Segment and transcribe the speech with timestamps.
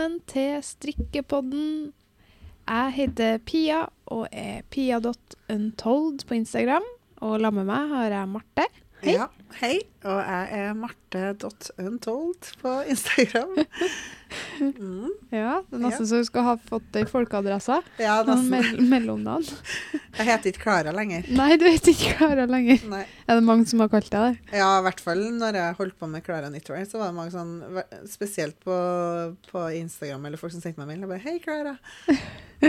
[0.00, 1.92] velkommen til strikkepodden.
[2.64, 6.86] Jeg heter Pia og er pia.untold på Instagram.
[7.20, 8.64] Og sammen med meg har jeg Marte.
[9.02, 9.18] Hei.
[9.18, 9.26] Ja,
[9.60, 9.80] hei.
[10.06, 13.56] Og jeg er marte.untold på Instagram.
[14.60, 15.08] Mm.
[15.34, 16.08] Ja, Det er nesten Ja.
[16.08, 17.80] så du skal ha fått deg folkeadresse.
[17.98, 19.44] Ja, mell mellomnavn.
[20.20, 21.24] Jeg heter ikke Klara lenger.
[21.34, 22.82] Nei, du heter ikke Klara lenger.
[22.90, 23.02] Nei.
[23.26, 24.58] Er det mange som har kalt deg det?
[24.60, 27.32] Ja, i hvert fall når jeg holdt på med Klara Knitwear, så var det mange
[27.34, 27.56] sånn
[28.10, 28.76] Spesielt på,
[29.50, 31.00] på Instagram eller folk som sendte meg mail.
[31.00, 31.78] Jeg bare 'Hei, Klara'.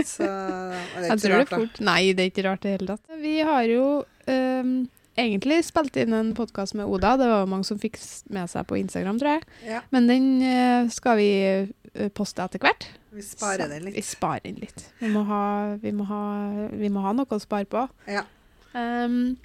[0.08, 1.78] Så det er ikke jeg tror det rart, fort.
[1.78, 1.84] da.
[1.84, 3.16] Nei, det er ikke rart i det hele tatt.
[3.22, 3.86] Vi har jo
[4.32, 4.74] øhm,
[5.18, 7.16] egentlig spilt inn en podkast med Oda.
[7.20, 7.98] Det var jo mange som fikk
[8.32, 9.46] med seg på Instagram, tror jeg.
[9.68, 12.88] Ja, Men den øh, skal vi øh, poste etter hvert.
[13.12, 13.96] vi sparer den litt.
[13.96, 14.86] Vi sparer den litt.
[15.00, 15.44] Vi må ha,
[15.82, 16.24] vi må ha,
[16.72, 17.86] vi må ha noe å spare på.
[18.08, 18.24] Ja.
[18.72, 19.36] Um,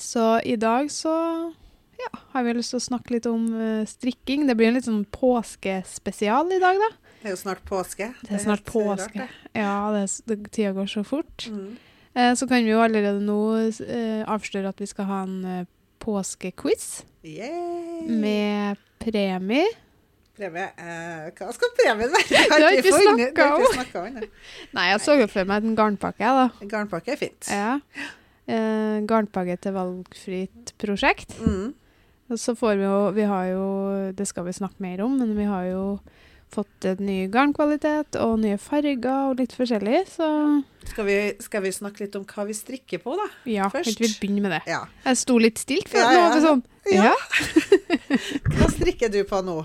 [0.00, 1.12] så i dag så
[2.00, 4.48] ja, har vi lyst til å snakke litt om uh, strikking.
[4.48, 6.90] Det blir en litt sånn påskespesial i dag, da.
[7.20, 8.06] Det er jo snart påske.
[8.24, 9.20] Det er snart helt, eh, påske.
[9.20, 11.46] rart, Ja, det, er det, tida går så fort.
[11.52, 11.76] Mm.
[12.20, 13.40] Eh, så kan vi jo allerede nå
[13.86, 15.68] eh, avsløre at vi skal ha en eh,
[16.00, 19.66] påskequiz med premie.
[20.36, 22.28] Premie eh, Hva skal premien være?
[22.30, 24.22] Det har ikke det vi om.
[24.76, 26.48] Nei, jeg så jo for meg en garnpakke, da.
[26.70, 27.50] Garnpakke er fint.
[27.52, 27.76] Ja.
[28.50, 31.36] Eh, garnpakke til valgfritt prosjekt.
[31.44, 31.76] Mm.
[32.30, 33.64] Og så får vi jo Vi har jo
[34.14, 35.84] Det skal vi snakke mer om, men vi har jo
[36.50, 40.28] fått ny garnkvalitet og nye farger og litt forskjellig, så
[40.90, 43.28] Skal, vi, skal vi snakke litt om hva vi strikker på, da?
[43.50, 44.00] ja, Først.
[44.00, 44.62] vi begynne med det?
[44.70, 44.82] Ja.
[45.04, 46.06] Jeg sto litt stilt før.
[46.08, 46.42] Ja, ja.
[46.44, 47.10] sånn Ja.
[47.10, 47.16] ja.
[48.56, 49.56] Hva strikker du på nå?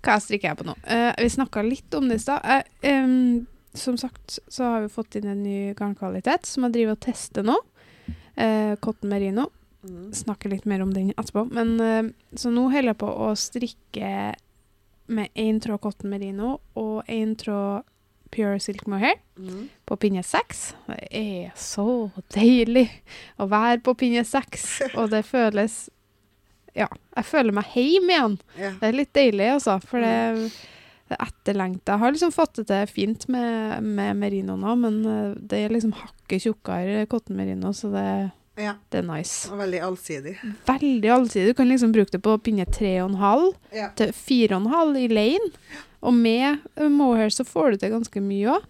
[0.00, 0.76] Hva strikker jeg på nå?
[0.86, 2.46] Uh, vi snakka litt om det i stad.
[2.46, 6.96] Uh, um, som sagt så har vi fått inn en ny garnkvalitet som jeg driver
[6.96, 7.58] og tester nå.
[8.38, 9.50] Uh, Cotton Merino.
[9.82, 10.12] Mm.
[10.12, 11.46] Snakker litt mer om den etterpå.
[11.52, 14.10] Men, eh, så nå holder jeg på å strikke
[15.10, 17.82] med én tråd Cotton Merino og én tråd
[18.30, 19.68] Pure Silk Mohair Mm.
[19.88, 20.74] på pinne seks.
[20.86, 22.84] Det er så deilig
[23.40, 25.88] å være på pinne seks, og det føles
[26.76, 28.36] Ja, jeg føler meg hjemme igjen.
[28.56, 28.74] Yeah.
[28.78, 29.80] Det er litt deilig, altså.
[29.82, 30.52] For det,
[31.10, 31.96] det er etterlengta.
[31.96, 35.74] Jeg har liksom fått det til fint med, med merino nå, men eh, det er
[35.74, 38.06] liksom hakket tjukkere cotton merino, så det,
[38.60, 38.74] ja.
[38.92, 39.50] det er nice.
[39.50, 40.36] Og veldig allsidig.
[40.68, 41.50] Veldig allsidig.
[41.54, 43.90] Du kan liksom bruke det på pinne 3,5 Ja.
[43.98, 45.52] til 4,5 i lane.
[46.00, 48.64] Og med eh, mohair så får du til ganske mye òg.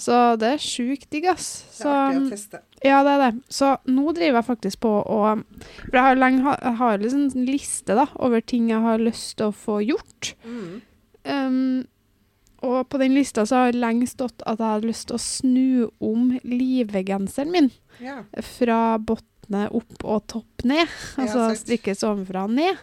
[0.00, 1.48] Så det er sjukt digg, ass.
[1.76, 2.60] Det er artig å teste.
[2.88, 3.42] ja, det er det.
[3.52, 5.18] Så nå driver jeg faktisk på å
[5.82, 9.34] For jeg har lenge jeg har liksom en liste da, over ting jeg har lyst
[9.36, 10.30] til å få gjort.
[10.44, 10.80] Mm.
[11.28, 11.86] Um,
[12.64, 15.20] og på den lista så har det lenge stått at jeg hadde lyst til å
[15.20, 17.70] snu om livegenseren min.
[18.00, 18.22] Ja.
[18.56, 18.96] Fra
[19.50, 20.86] bunnen opp og topp ned.
[21.20, 22.78] Altså ja, strikkes ovenfra og ned.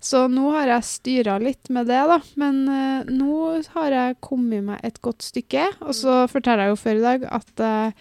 [0.00, 2.20] Så nå har jeg styra litt med det, da.
[2.38, 5.64] Men uh, nå har jeg kommet meg et godt stykke.
[5.82, 6.28] Og så Mm.
[6.30, 7.92] forteller jeg jo før i dag at jeg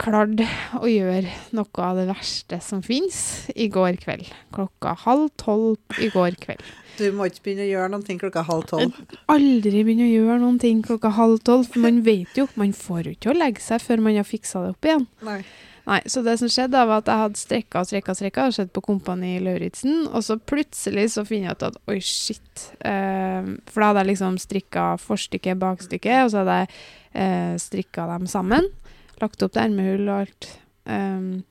[0.00, 0.46] klarte
[0.80, 4.30] å gjøre noe av det verste som fins, i går kveld.
[4.54, 6.62] Klokka halv tolv i går kveld.
[6.96, 8.96] Du må ikke begynne å gjøre noen ting klokka halv tolv.
[9.28, 13.10] aldri begynne å gjøre noen ting klokka halv tolv, for man vet jo, man får
[13.10, 15.06] jo ikke å legge seg før man har fiksa det opp igjen.
[15.26, 15.42] Nei.
[15.90, 18.44] Nei, så det som skjedde da, var at jeg hadde strekka og strekka og strekka,
[18.54, 22.64] sett på Kompani Lauritzen, og så plutselig så finner jeg ut at oi, shit.
[22.86, 26.72] Eh, for da hadde jeg liksom strikka forstykket, bakstykket, og så hadde jeg
[27.24, 28.70] eh, strikka dem sammen.
[29.20, 30.50] Lagt opp det ermehull og alt.
[30.86, 31.42] Um,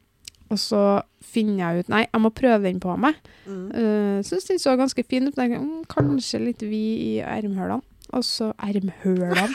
[0.49, 0.79] og så
[1.21, 3.19] finner jeg ut Nei, jeg må prøve den på meg.
[3.45, 3.59] Mm.
[3.75, 5.35] Uh, Syns den så ganske fin ut.
[5.37, 7.83] men jeg mm, Kanskje litt vid i ermhølene.
[8.17, 9.45] Og så Ermhølene?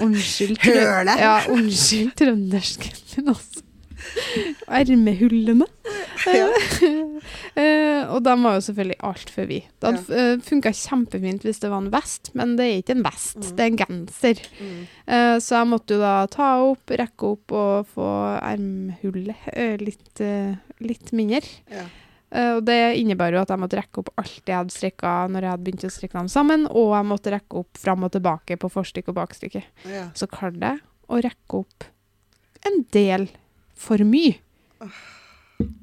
[0.00, 0.56] Unnskyld.
[0.64, 3.66] trø- Ja, unnskyld trøndersken min også.
[4.80, 5.66] Ermehullene.
[6.28, 6.48] Ja.
[7.54, 9.68] Eh, og de var jo selvfølgelig altfor vide.
[9.80, 10.24] Det hadde Ja.
[10.34, 13.54] uh, funka kjempefint hvis det var en vest, men det er ikke en vest, Mm.
[13.56, 14.42] det er en genser.
[14.58, 14.82] Mm.
[15.06, 18.08] Uh, så jeg måtte jo da ta opp, rekke opp og få
[18.42, 21.40] ermhullet eh, litt, eh, litt mindre.
[21.70, 21.86] Ja.
[22.34, 25.40] Eh, og det innebar jo at jeg måtte rekke opp alt jeg hadde strikka når
[25.46, 28.58] jeg hadde begynt å strikke dem sammen, og jeg måtte rekke opp fram og tilbake
[28.60, 29.62] på forstykke og bakstykke.
[30.18, 31.84] Så klarte jeg å rekke opp
[32.66, 33.30] en del
[33.78, 34.36] for mye.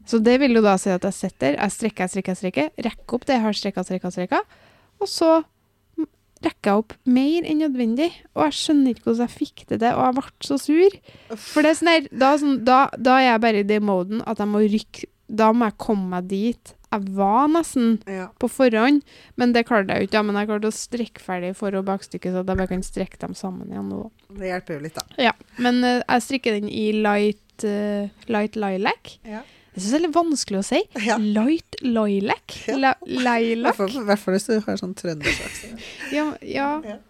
[0.05, 2.69] Så det vil jo da si at jeg setter, jeg strekker, jeg strekker, jeg strekker,
[2.85, 4.39] rekker opp det jeg har strekka, strekka, strekka,
[5.01, 5.31] og så
[6.45, 8.11] rekker jeg opp mer enn nødvendig.
[8.37, 10.97] Og jeg skjønner ikke hvordan jeg fikk det til, og jeg ble så sur.
[11.49, 14.23] For det er sånn her, da, sånn, da, da er jeg bare i den moden
[14.29, 18.27] at jeg må rykke Da må jeg komme meg dit jeg var nesten Ja.
[18.39, 19.01] på forhånd,
[19.35, 20.13] men det klarte jeg jo ikke.
[20.15, 22.83] Ja, men jeg klarte å strekke ferdig for- og bakstykket, så at jeg bare kan
[22.85, 24.11] strekke dem sammen igjen nå.
[24.29, 25.01] Det hjelper jo litt, da.
[25.17, 27.41] Ja, men eh, jeg strikker den i light,
[28.27, 29.19] light lilac.
[29.23, 29.43] Ja.
[29.75, 30.77] Det syns det er litt vanskelig å si.
[31.03, 31.17] Ja.
[31.19, 32.53] Light lilac.
[32.79, 33.81] La, lilac.
[33.83, 35.65] i hvert fall hvis du har sånn trøndersk.
[36.15, 36.69] Ja, ja,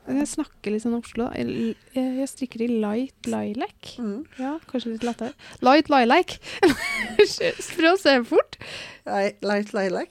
[0.09, 1.27] jeg snakker litt sånn Oslo.
[1.37, 3.91] Jeg, jeg strikker i light lilac.
[4.01, 4.25] Mm.
[4.41, 5.35] Ja, kanskje litt lettere.
[5.61, 6.39] Light lilac.
[6.65, 8.57] Prøv å se fort.
[9.05, 10.09] Nei, Light lilac.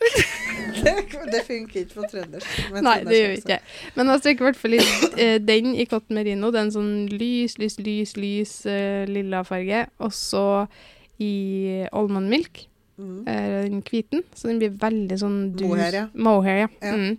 [0.85, 0.95] det,
[1.33, 2.65] det funker ikke på trøndersk.
[2.79, 3.61] Nei, det gjør ikke.
[3.99, 6.55] Men jeg strikker i hvert fall litt eh, den i cotton merino.
[6.55, 9.89] Det er en sånn lys, lys, lys, lys uh, lilla farge.
[9.99, 10.45] Og så
[11.20, 12.66] i almond milk,
[12.96, 13.25] Mm.
[13.26, 14.22] den hviten.
[14.34, 15.66] Så den blir veldig sånn dus.
[15.66, 16.06] Mohair, ja.
[16.14, 16.69] Mohair, ja.
[16.81, 16.93] Ja.
[16.94, 17.19] Mm.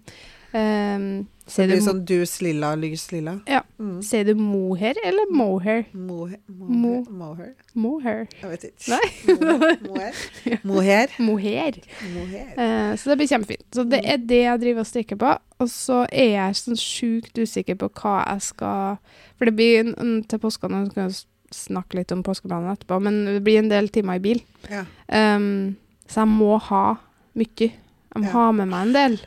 [0.56, 3.34] Um, Det blir du, sånn dus lilla, lys lilla.
[3.46, 3.60] Ja.
[3.78, 4.02] Mm.
[4.02, 5.84] sier du mohair eller mohair?
[5.94, 6.40] Mohair.
[6.50, 7.52] Mo- Mohair.
[7.76, 8.28] Mohair.
[8.42, 8.88] Jeg vet ikke.
[8.96, 9.36] Nei.
[9.42, 9.78] Mohair.
[9.84, 10.14] Mohair.
[10.64, 11.10] Mohair.
[11.20, 11.82] Mohair.
[12.14, 12.48] Mohair.
[12.58, 13.68] Eh, så det blir kjempefint.
[13.76, 15.36] Så det er det jeg driver og strikker på.
[15.60, 18.98] Og så er jeg sånn sjukt usikker på hva jeg skal
[19.38, 19.92] For det blir
[20.32, 21.26] til påskene, jeg skal s-
[21.56, 24.42] snakke litt om påskeplanen etterpå, men det blir en del timer i bil.
[24.70, 24.84] Ja.
[25.08, 25.76] Um,
[26.08, 26.84] så jeg må ha
[27.36, 27.70] mye.
[27.70, 28.32] Jeg må Ja.
[28.38, 29.18] ha med meg en del.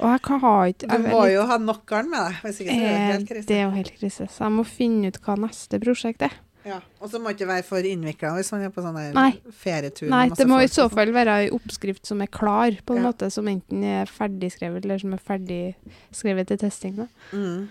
[0.00, 2.70] Og jeg kan ha ikke Du må litt- jo ha nokkeren med deg, hvis ikke
[2.70, 3.46] så er det eh, helt krise.
[3.46, 4.26] Det er jo helt krise.
[4.30, 6.32] Så jeg må finne ut hva neste prosjekt er.
[6.64, 6.80] Ja.
[7.00, 10.08] Og så må det ikke være for innvikla hvis man er på sånn ferietur.
[10.10, 10.92] Nei, det må i så sånn.
[10.94, 13.10] fall være ei oppskrift som er klar, på en Ja.
[13.12, 17.08] måte, som enten er ferdigskrevet, eller som er ferdigskrevet til testing.
[17.32, 17.68] Mm.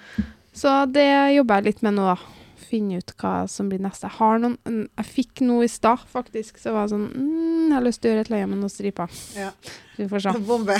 [0.54, 2.18] Så det jobber jeg litt med nå, da.
[2.58, 4.08] Finne ut hva som blir neste.
[4.10, 4.56] Jeg har noen
[4.98, 6.58] Jeg fikk noe i stad, faktisk.
[6.58, 8.72] Så var jeg sånn mm, Jeg har lyst til å gjøre et leie med noen
[8.74, 9.14] striper.
[9.38, 9.52] Ja.
[9.98, 10.34] Vi får se.
[10.48, 10.76] Bombe.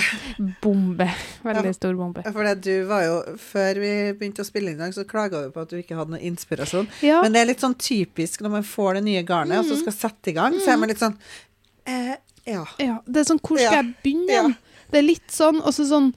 [0.62, 1.06] Bombe.
[1.46, 1.76] Veldig Ja.
[1.76, 2.22] stor bombe.
[2.32, 5.44] For det, du var jo Før vi begynte å spille inn i dag, så klaga
[5.44, 6.88] du på at du ikke hadde noe inspirasjon.
[7.06, 7.20] Ja.
[7.22, 9.92] Men det er litt sånn typisk når man får det nye garnet, og så skal
[9.96, 11.16] sette i gang, så er man litt sånn
[11.86, 12.16] eh,
[12.48, 12.64] Ja.
[12.82, 12.98] ja.
[13.06, 14.56] Det er sånn Hvor skal jeg begynne?
[14.90, 16.12] Det er litt sånn, og så sånn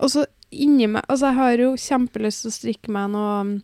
[0.00, 3.60] Og så inni meg Altså, jeg har jo kjempelyst til å strikke meg noe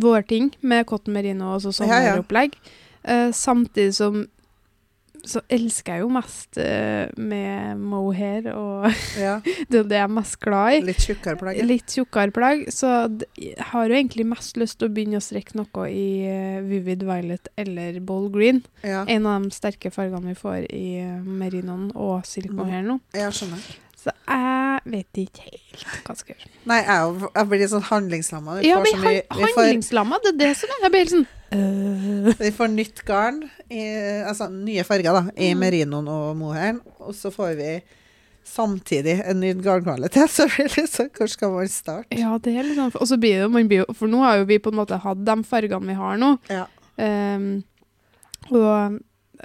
[0.00, 2.56] vårting med cotton merino og sommeropplegg.
[3.04, 4.24] Uh, samtidig som
[5.24, 9.38] så elsker jeg jo mest uh, med mohair, og ja.
[9.72, 10.80] det er det jeg er mest glad i.
[10.84, 11.56] Litt tjukkere plagg.
[11.56, 11.64] ja.
[11.64, 12.90] Litt tjukkere plagg, så
[13.40, 17.06] jeg har jo egentlig mest lyst til å begynne å strikke noe i uh, Vivid
[17.08, 18.60] Violet eller ball Green.
[18.84, 22.84] Ja, En av de sterke fargene vi får i uh, merinoen og silk Mm.
[22.90, 23.00] nå.
[23.16, 23.64] jeg skjønner.
[24.04, 26.50] Så jeg vet ikke helt hva jeg skal gjøre.
[26.68, 28.58] Nei, jeg, jeg blir litt sånn handlingslamma.
[28.60, 30.82] Vi, Ja, får så har vi, får, handlingslamma, det er det som er.
[30.84, 32.30] Jeg blir sånn øh.
[32.44, 33.42] vi får nytt garn,
[33.72, 33.82] i,
[34.28, 35.62] altså nye farger, da, i Mm.
[35.64, 37.70] merinoen og mohairen, og så får vi
[38.44, 40.28] samtidig en ny garnkvalitet.
[40.36, 42.18] Så blir det sånn Hvor skal man starte?
[42.20, 44.68] Ja, det er sånn Og så blir det blir For nå har jo vi på
[44.68, 46.34] en måte hatt de fargene vi har nå.
[46.52, 46.66] Ja.
[47.00, 47.64] Um,
[48.52, 48.98] og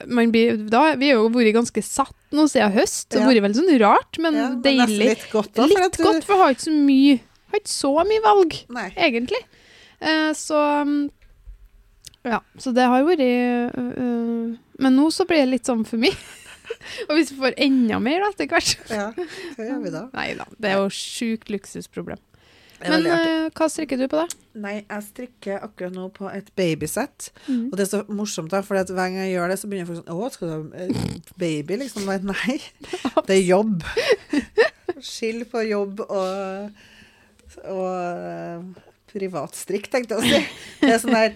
[0.07, 3.09] man blir, da, vi har jo vært ganske satt nå siden høst.
[3.11, 4.97] Det har vært veldig sånn rart, men Ja, deilig.
[5.01, 7.15] Litt godt da, for Litt du godt, for jeg har ikke så mye
[7.49, 8.87] Har ikke så mye valg, Nei.
[9.07, 9.39] egentlig.
[9.99, 10.99] Eh, så mm,
[12.29, 16.15] Ja, så det har vært øh, Men nå så blir det litt sånn for mye.
[17.09, 19.09] Og hvis vi får enda mer da, etter hvert Ja,
[19.57, 20.03] hva gjør vi da?
[20.19, 22.21] Nei da, det er jo sjukt luksusproblem.
[22.81, 24.39] Men øh, hva strikker du på, da?
[24.59, 27.29] Nei, jeg strikker akkurat nå på et babysett.
[27.47, 27.69] Mm.
[27.69, 30.01] Og det er så morsomt, da, for hver gang jeg gjør det, så begynner folk
[30.01, 32.07] sånn Å, skal du ha eh, baby, liksom?
[32.07, 32.59] Nei, Nei,
[33.27, 33.83] det er jobb.
[35.11, 36.85] Skill på jobb og,
[37.67, 40.41] og eh, privatstrikk, tenkte jeg å si.
[40.81, 41.33] Det er sånn der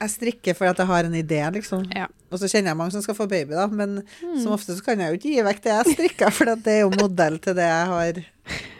[0.00, 1.82] Jeg strikker fordi at jeg har en idé, liksom.
[1.94, 2.06] Ja.
[2.30, 4.42] Og så kjenner jeg mange som skal få baby, da, men Mm.
[4.42, 6.80] som ofte så kan jeg jo ikke gi vekk det jeg strikker, for det er
[6.84, 8.22] jo modell til det jeg har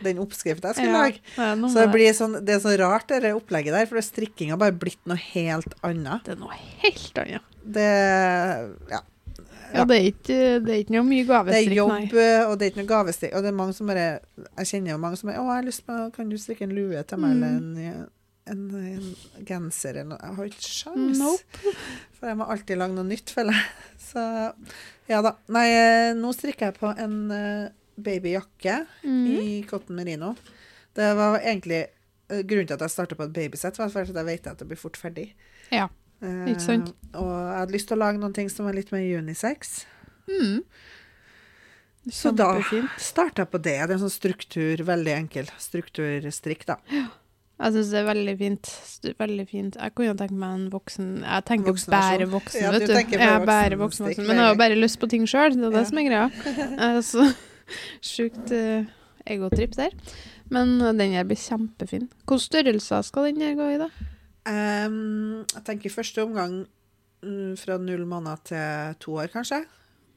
[0.05, 1.21] Den oppskrifta jeg skulle lage.
[1.37, 4.59] det Så det blir sånn, det er så rart, det opplegget der, for strikking har
[4.61, 6.25] bare blitt noe helt annet.
[6.27, 7.43] Det er noe helt annet.
[7.65, 7.89] Det,
[8.91, 9.01] ja,
[9.75, 12.45] Ja, det er ikke, det er ikke noe mye det er jobb, nei.
[12.47, 13.33] og det er ikke noe gavestrikk.
[13.35, 14.21] Og det er mange som bare
[14.59, 16.75] Jeg kjenner jo mange som er 'Å, jeg har lyst på Kan du strikke en
[16.77, 17.43] lue til meg, Mm.
[17.43, 18.09] eller en,
[18.51, 21.19] en, en genser, eller noe?' Jeg har ikke sjans.
[21.21, 21.73] Nope.
[22.19, 23.71] For jeg må alltid lage noe nytt, føler jeg.
[24.11, 24.25] Så
[25.09, 25.35] ja da.
[25.53, 29.27] Nei, eh, nå strikker jeg på en eh, babyjakke Mm.
[29.41, 30.35] i cotton merino.
[30.95, 31.83] Det var egentlig
[32.31, 34.69] eh, Grunnen til at jeg starta på et babysett, var at jeg vet at det
[34.71, 35.31] blir fort ferdig.
[35.73, 35.89] Ja,
[36.25, 36.93] ikke sant?
[37.13, 39.85] og jeg hadde lyst til å lage noen ting som var litt mer unisex.
[40.31, 40.63] Mm.
[42.13, 42.47] Så da
[43.01, 43.75] starta jeg på det.
[43.81, 46.77] Det er en sånn struktur, veldig enkel strukturstrikk, da.
[47.55, 48.71] Jeg syns det er veldig fint.
[49.19, 49.77] Veldig fint.
[49.79, 52.95] Jeg kunne tenke meg en voksen Jeg tenker Voksen bare voksen, Ja, vet du.
[52.97, 54.27] Jeg bare er bare voksen voksen.
[54.27, 55.55] Men jeg har jo bare lyst på ting sjøl.
[55.55, 55.85] Det er det Ja.
[55.91, 56.25] som er greia.
[56.89, 57.29] Er så
[58.15, 58.85] sjukt uh,
[59.27, 59.95] egotripp der.
[60.51, 62.09] Men uh, den her blir kjempefin.
[62.27, 63.89] Hvilke størrelser skal den her gå i, da?
[64.45, 66.67] Um, jeg tenker i første omgang
[67.23, 69.63] mm, fra null måneder til to år, kanskje.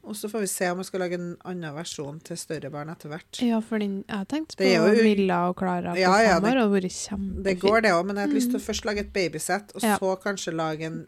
[0.08, 2.88] Og så får vi se om vi skal lage en annen versjon til større barn
[2.88, 3.40] etter hvert.
[3.44, 6.52] Ja, for jeg har tenkt på jo- Milla og Klara på Ja, ja, fem det-
[6.54, 7.42] år, og vært kjempefint.
[7.44, 9.82] Det går, det òg, men jeg har lyst til å først lage et babysett, og
[9.82, 9.88] Mm.
[9.90, 9.98] Ja.
[9.98, 11.04] så kanskje lage en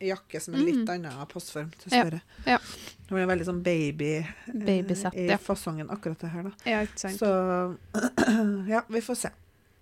[0.00, 2.22] jakke som er litt annen postform til større.
[2.46, 2.58] ja.
[2.58, 6.50] Det blir veldig sånn baby eh, Babysett, i fasongen, akkurat det her, da.
[6.64, 7.18] Ja, ikke sant.
[7.18, 7.76] Så
[8.68, 9.30] ja, vi får se.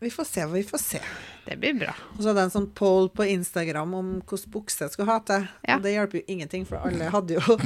[0.00, 1.00] Vi får se, vi får se.
[1.47, 1.95] Det blir bra.
[2.16, 5.19] Og så hadde jeg en sånn poll på Instagram om hvilken bukse jeg skulle ha
[5.21, 5.47] til.
[5.69, 5.76] Ja.
[5.76, 7.59] Og det hjelper jo ingenting, for alle hadde jo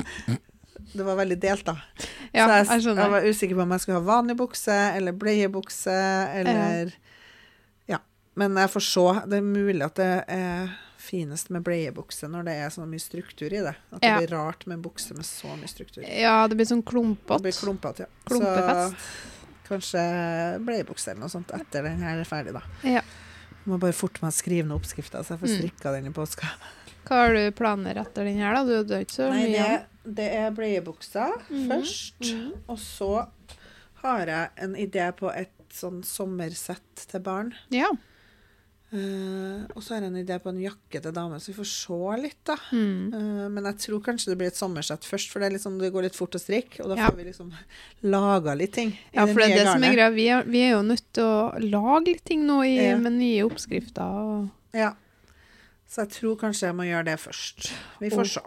[0.93, 1.77] Det var veldig delt, da.
[2.35, 5.13] Ja, så jeg, jeg jeg var usikker på om jeg skulle ha vanlig bukse eller
[5.13, 5.95] bleiebukse
[6.41, 6.93] eller
[7.89, 7.99] Ja.
[8.37, 9.07] Men jeg får se.
[9.31, 10.73] Det er mulig at det er
[11.05, 13.75] finest med bleiebukse når det er så mye struktur i det.
[13.93, 16.03] At det blir rart med en bukse med så mye struktur.
[16.09, 17.43] Ja, det blir sånn klumpete.
[17.45, 18.11] blir klumpete, ja.
[18.31, 18.97] Klumpefest.
[19.65, 20.01] Så kanskje
[20.65, 22.63] bleiebukse eller noe sånt etter den her er ferdig, da.
[22.85, 23.01] Ja.
[23.65, 25.59] Må bare forte meg å skrive ned oppskrifta, så jeg får Mm.
[25.61, 26.51] strikka den i påska.
[27.05, 28.83] Hva har du planer etter den her, da?
[28.83, 31.69] Du har ikke så Nei, mye det, det er bleiebuksa -hmm.
[31.69, 32.21] først.
[32.33, 32.53] Mhm.
[32.69, 33.27] Og så
[34.03, 37.55] har jeg en idé på et sånn sommersett til barn.
[37.71, 37.89] Ja.
[38.95, 41.67] Uh, og så har jeg en idé på en jakke til dame, så vi får
[41.67, 42.55] se litt, da.
[42.71, 43.09] Mm.
[43.15, 46.03] Uh, men jeg tror kanskje det blir et sommersett først, for det, liksom, det går
[46.07, 46.79] litt fort å strikke.
[46.85, 47.09] Og da Ja.
[47.11, 47.51] får vi liksom
[48.03, 48.93] laga litt ting.
[49.13, 50.11] Ja, for det er det som er greia.
[50.15, 52.97] Vi, er- vi er jo nødt til å lage litt ting nå i, Ja.
[52.99, 54.03] med nye oppskrifter.
[54.05, 54.93] Og Ja.
[55.95, 57.69] Så jeg tror kanskje jeg må gjøre det først.
[58.03, 58.41] Vi får se.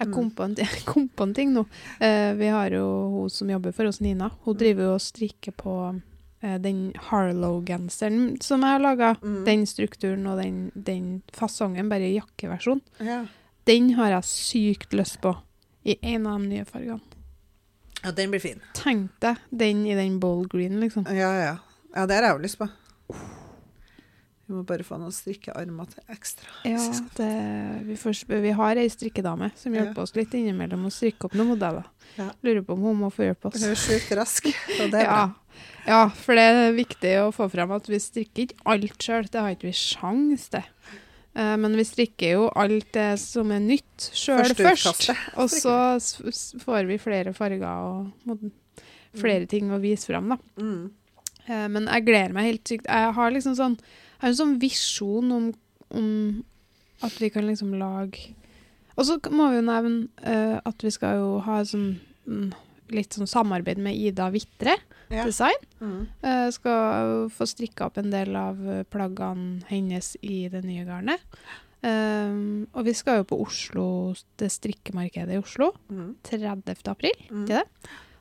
[0.00, 0.12] jeg Mm.
[0.14, 0.54] kom på en,
[0.90, 1.62] kom på en ting nå.
[2.00, 4.30] Eh, vi har jo hun som jobber for oss, Nina.
[4.44, 5.74] Hun driver jo og strikker på
[6.42, 9.10] eh, den Harlow-genseren som jeg har laga.
[9.22, 9.44] Mm.
[9.48, 12.80] Den strukturen og den, den fasongen, bare jakkeversjon.
[13.00, 13.22] Ja.
[13.68, 15.34] Den har jeg sykt lyst på
[15.84, 17.00] i en av de nye fargene.
[18.02, 18.60] ja, den blir fin.
[18.76, 21.04] Tenk deg den i den bold green, liksom.
[21.08, 21.56] Ja, ja.
[21.94, 22.68] Ja, det har jeg jo lyst på.
[24.50, 26.48] Vi må bare få noen strikkearmer til ekstra.
[26.66, 26.82] Ja,
[27.20, 27.26] det,
[27.86, 29.84] vi, får, vi har ei strikkedame som Ja.
[29.84, 31.86] hjelper oss litt innimellom å strikke opp noen modeller.
[32.18, 32.26] Ja.
[32.42, 33.60] Lurer på om hun må få hjelpe oss.
[33.62, 34.48] Hun er sjukt rask,
[34.80, 35.20] og det er Ja.
[35.28, 35.62] bra.
[35.86, 39.30] ja, for det er viktig å få frem at vi strikker ikke alt sjøl.
[39.30, 40.66] Det har ikke vi sjans til.
[41.36, 45.12] Eh, men vi strikker jo alt det som er nytt sjøl først.
[45.38, 45.78] Og så
[46.64, 47.62] får vi flere farger
[48.26, 48.50] og
[49.14, 50.38] flere ting å vise frem, da.
[50.58, 50.90] Mm.
[51.46, 52.86] Eh, men jeg gleder meg helt sykt.
[52.90, 53.78] Jeg har liksom sånn,
[54.20, 55.46] jeg har en sånn visjon om,
[55.96, 56.08] om
[57.02, 58.34] at vi kan liksom lage
[58.98, 61.94] Og så må vi jo nevne uh, at vi skal jo ha sånn
[62.28, 62.50] mm,
[62.92, 64.76] litt sånn samarbeid med Ida Vitre
[65.10, 65.24] Ja.
[65.26, 65.56] Design.
[65.80, 66.04] Mm.
[66.22, 71.24] Uh, skal få strikka opp en del av eh, plaggene hennes i det nye garnet.
[71.82, 73.86] Um, og vi skal jo på Oslo,
[74.38, 76.12] det strikkemarkedet i Oslo, Mm.
[76.28, 76.76] 30.
[76.92, 77.16] april.
[77.30, 77.48] Mm.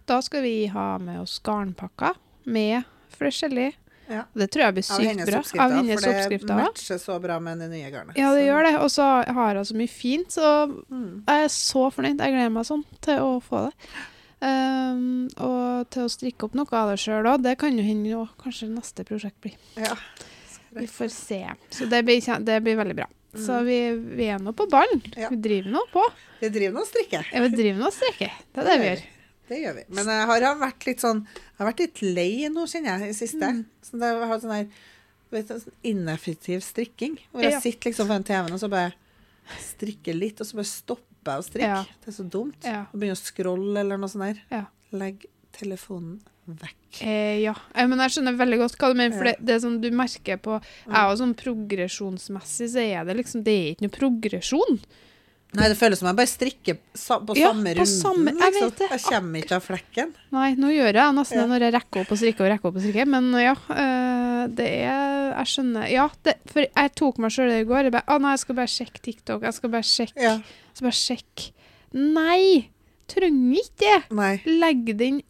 [0.07, 2.15] Da skal vi ha med oss garnpakker
[2.45, 2.87] med
[3.19, 3.73] forskjellig.
[4.09, 4.23] Ja.
[4.33, 5.39] Det tror jeg blir sykt bra.
[5.63, 6.47] Av hennes oppskrifter.
[6.47, 8.17] for det matcher så bra med det nye garnet.
[8.17, 8.75] Ja, det Så- gjør det.
[8.81, 11.23] Og så har hun så mye fint, så Mm.
[11.27, 12.17] jeg er så fornøyd.
[12.17, 13.73] Jeg gleder meg sånn til å få det.
[14.41, 17.41] Um, og til å strikke opp noe av det sjøl òg.
[17.43, 19.55] Det kan jo hende jo kanskje neste prosjekt blir.
[19.77, 19.95] Ja.
[20.71, 21.41] Vi får se.
[21.71, 23.05] Så det blir, det blir veldig bra.
[23.35, 23.65] Så Mm.
[23.65, 25.01] vi, vi er nå på ballen.
[25.17, 25.29] Ja.
[25.29, 26.03] Vi driver nå på.
[26.41, 27.25] Vi driver nå og strikker.
[27.33, 28.31] Ja, vi driver nå og strikker.
[28.53, 29.03] Det er det vi gjør.
[29.49, 29.83] Det gjør vi.
[29.97, 33.17] Men jeg har vært litt sånn Jeg har vært litt lei nå, kjenner jeg, i
[33.17, 33.51] siste.
[33.57, 33.65] Mm.
[33.85, 34.69] Så det har sånn
[35.29, 37.19] du vet, sånn ineffektiv strikking.
[37.31, 37.59] Hvor jeg Ja.
[37.61, 38.93] sitter liksom foran TV-en og så bare
[39.61, 41.69] strikker litt, og så bare stopper jeg å strikke.
[41.69, 41.83] Ja.
[42.05, 42.63] Det er så dumt.
[42.63, 42.85] Ja.
[42.93, 44.41] Og begynner å scrolle eller noe sånt der.
[44.49, 44.65] Ja.
[44.91, 47.01] Legg telefonen vekk.
[47.05, 47.53] Eh, ja.
[47.75, 49.17] Eh, men jeg skjønner veldig godt hva du mener.
[49.17, 53.17] For det, det er sånn du merker på Jeg jo sånn progresjonsmessig så er det
[53.19, 54.79] liksom Det er ikke noe progresjon.
[55.57, 57.85] Nei, det føles som jeg bare strikker på Ja, samme på runden.
[57.89, 58.89] samme- jeg vet det.
[58.91, 60.11] Jeg kommer ikke av flekken.
[60.31, 61.45] Nei, nå gjør jeg nesten Ja.
[61.47, 63.55] når jeg rekker opp og strikker og rekker opp og strikker, men ja.
[63.73, 67.83] eh, det er Jeg skjønner Ja, det, for jeg tok meg sjøl i går.
[67.83, 69.41] Jeg bare, Å nei, jeg skal bare sjekke TikTok.
[69.41, 70.21] Jeg skal bare sjekke.
[70.21, 70.35] Ja.
[70.73, 71.51] Så bare sjekke.
[71.93, 72.69] Nei!
[73.07, 74.03] Trenger ikke det.
[74.11, 74.41] Nei.
[74.45, 75.21] Legg den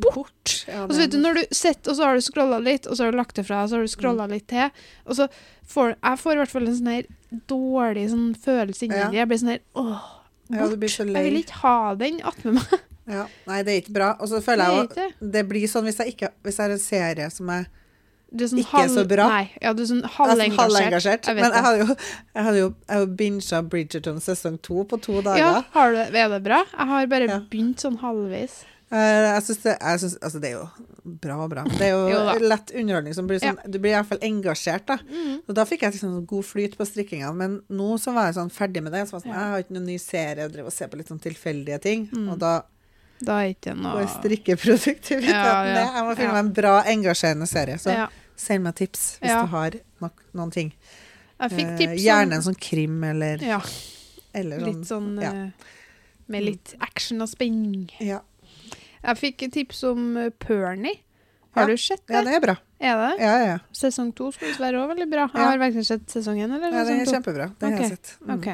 [0.00, 0.64] bort.
[0.68, 2.96] Ja, Og så vet du, når du sitter, og så har du scrolla litt, og
[2.96, 4.70] så har du lagt det fra, og så har du scrolla litt til,
[5.06, 5.28] og så
[5.66, 7.06] får Jeg får i hvert fall en sånn her
[7.48, 9.10] dårlig sånn følelse inni Ja.
[9.12, 10.02] Jeg blir sånn her Åh,
[10.50, 11.14] Ja, du så.
[11.16, 12.66] Jeg vil ikke ha den attmed meg.
[13.06, 13.28] Ja.
[13.46, 14.06] Nei, det er ikke bra.
[14.18, 15.04] Og så føler er jeg det.
[15.22, 17.66] jo Det blir sånn hvis jeg ikke Hvis jeg har en serie som er
[18.42, 19.28] er sånn Ikke så bra.
[19.30, 21.26] Nei, ja, du er sånn er sånn halvengasjert.
[21.30, 21.96] Jeg vet Men jeg hadde jo,
[22.34, 25.38] jeg hadde jo jeg binga Bridgerton sesong to på to dager.
[25.38, 26.64] Ja, har du, er det bra?
[26.72, 27.38] Jeg har bare Ja.
[27.50, 28.64] begynt sånn halvveis.
[28.92, 30.66] Eh, Jeg synes det, jeg synes, altså det er jo
[31.22, 31.64] bra bra.
[31.64, 34.86] Det er jo, Jo lett underholdning som blir sånn Du blir i hvert fall engasjert,
[34.86, 34.96] da.
[35.10, 35.40] Mm.
[35.48, 37.32] Og da fikk jeg liksom god flyt på strikkinga.
[37.34, 39.08] Men nå så var jeg sånn ferdig med det.
[39.08, 39.40] Så sånn, Ja.
[39.40, 42.06] jeg har ikke noen ny serie og driver og ser på litt sånn tilfeldige ting.
[42.14, 42.30] Mm.
[42.32, 42.62] Og da
[43.18, 45.74] Da er ikke noe går strikkeproduktiviteten Ja, ja.
[45.74, 45.94] ned.
[45.94, 46.32] Jeg må finne Ja.
[46.32, 47.78] meg en bra, engasjerende serie.
[47.78, 48.06] Så ja.
[48.36, 49.42] send meg tips hvis Ja.
[49.42, 50.72] du har nok, noen ting.
[51.40, 53.60] Jeg fikk Eh, gjerne en sånn krim eller, Ja,
[54.34, 55.30] eller sånn litt sånn ja.
[55.32, 55.50] eh,
[56.28, 57.90] Med litt action og spenning.
[58.00, 58.20] Ja.
[59.06, 61.02] Jeg fikk tips om eh, Pernie.
[61.56, 62.14] Har du sett det?
[62.14, 62.56] ja, det er bra.
[62.76, 63.12] Er det?
[63.24, 63.56] Ja, ja.
[63.72, 65.24] Sesong to skulle visst være òg veldig bra.
[65.32, 67.14] Jeg har verken sett sesong én eller ja den er sesong to.
[67.16, 67.46] kjempebra.
[67.60, 68.16] Den har jeg sett.
[68.20, 68.32] Mm.
[68.34, 68.48] Ok.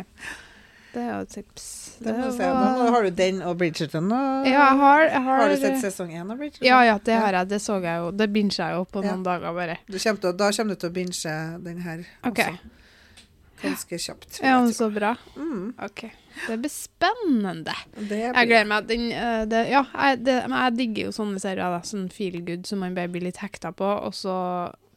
[0.92, 1.64] Det er jo et tips.
[1.98, 4.12] Det Det var- har du den og Bridgerton.
[4.12, 4.46] Og...
[4.46, 6.66] Ja, jeg har, jeg har, Har du sett sesong én av Bridgerton?
[6.66, 7.48] Ja, ja, det har jeg.
[7.48, 8.10] Det så jeg jo.
[8.10, 9.78] Det binger jeg jo på noen dager bare.
[9.88, 12.52] Du kommer til, da kommer du til å binge den her okay.
[12.52, 12.81] også.
[13.62, 14.40] Ganske kjapt.
[14.42, 15.14] Ja, men så bra.
[15.36, 16.04] Mm, OK.
[16.48, 17.74] Det blir spennende.
[18.08, 18.86] det Jeg gleder meg.
[18.88, 21.70] Den, eh, det, ja, jeg, det, men jeg digger jo sånne serier.
[21.76, 23.86] Da, sånn feel good som man blir litt hekta på.
[24.06, 24.36] Og så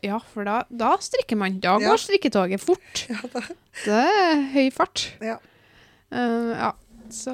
[0.05, 1.59] Ja, for da, da strikker man.
[1.59, 1.89] Da Ja.
[1.91, 3.05] går strikketoget fort.
[3.09, 3.41] ja, da.
[3.85, 5.07] Det er høy fart.
[5.21, 5.37] Ja.
[6.13, 6.71] Uh, ja.
[7.09, 7.33] Så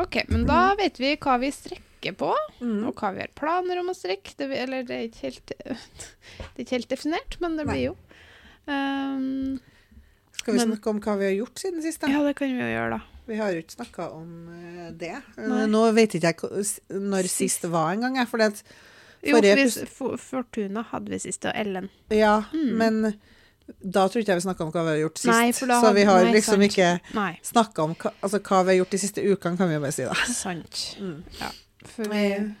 [0.00, 0.22] OK.
[0.28, 2.86] Men da vet vi hva vi strekker på, Mm.
[2.88, 4.32] og hva vi har planer om å strikke.
[4.36, 7.72] Det, eller det er helt, det er ikke helt definert, men det Nei.
[7.74, 7.96] blir jo.
[8.70, 9.60] Um,
[10.40, 12.02] Skal vi Men- snakke om hva vi har gjort siden sist?
[12.08, 13.00] ja, det kan vi jo gjøre, da.
[13.28, 15.12] Vi har jo ikke snakka om eh, det.
[15.38, 15.66] Eh, Nei.
[15.70, 18.28] Nå vet ikke jeg når sist var engang, jeg.
[18.28, 18.62] For det,
[19.22, 21.90] Jo, Forrige epis- For- Fortuna hadde vi sist, og Ellen.
[22.10, 22.72] ja, Mm.
[22.78, 23.20] men
[23.84, 25.26] da tror ikke jeg vi snakka om hva vi har gjort sist.
[25.28, 26.72] Nei, da Så vi har nei, liksom sant.
[26.72, 27.00] ikke
[27.44, 29.92] snakka om hva, altså, hva vi har gjort de siste ukene, kan vi jo bare
[29.92, 30.14] si, da.
[30.14, 30.96] sant.
[31.00, 31.22] Mm.
[31.84, 32.54] For vi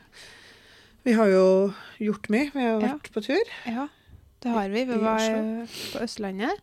[1.04, 2.50] Vi har jo gjort mye.
[2.52, 2.88] Vi har Ja.
[2.92, 3.44] vært på tur.
[3.66, 3.88] Ja,
[4.42, 4.84] det har vi.
[4.84, 6.60] Vi var på Østlandet.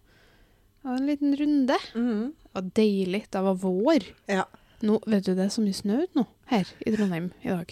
[0.87, 1.75] Og en liten runde.
[1.95, 2.31] Mm.
[2.55, 3.25] Og deilig.
[3.33, 4.07] Det var vår.
[4.31, 4.45] Ja.
[4.87, 7.71] Nå, vet du, det er så mye snø ute nå, her i Trondheim i dag.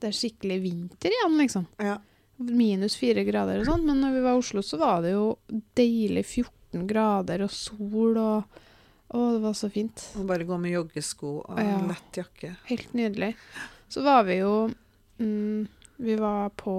[0.00, 1.66] Det er skikkelig vinter igjen, liksom.
[1.82, 1.98] ja.
[2.40, 3.82] Minus fire grader og sånn.
[3.84, 5.26] Men når vi var i Oslo, så var det jo
[5.76, 8.60] deilig 14 grader og sol og
[9.10, 10.04] Å, det var så fint.
[10.20, 11.80] Og bare gå med joggesko og Ja.
[11.82, 12.52] lett jakke.
[12.68, 13.32] Helt nydelig.
[13.90, 14.70] Så var vi jo
[15.18, 15.66] mm,
[15.98, 16.74] Vi var på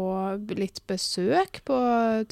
[0.55, 1.77] litt besøk på,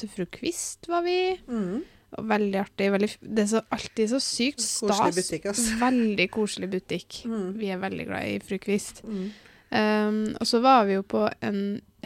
[0.00, 1.18] til fru Kvist, var vi.
[1.46, 1.84] Mm.
[2.18, 2.88] Veldig artig.
[2.92, 4.96] Veldig, det er så, alltid så sykt stas.
[4.98, 5.76] Koselig butikk, altså.
[5.84, 7.20] Veldig koselig butikk.
[7.30, 7.46] Mm.
[7.60, 9.04] Vi er veldig glad i fru Kvist.
[9.06, 9.28] Mm.
[9.70, 11.60] Um, og så var vi jo på en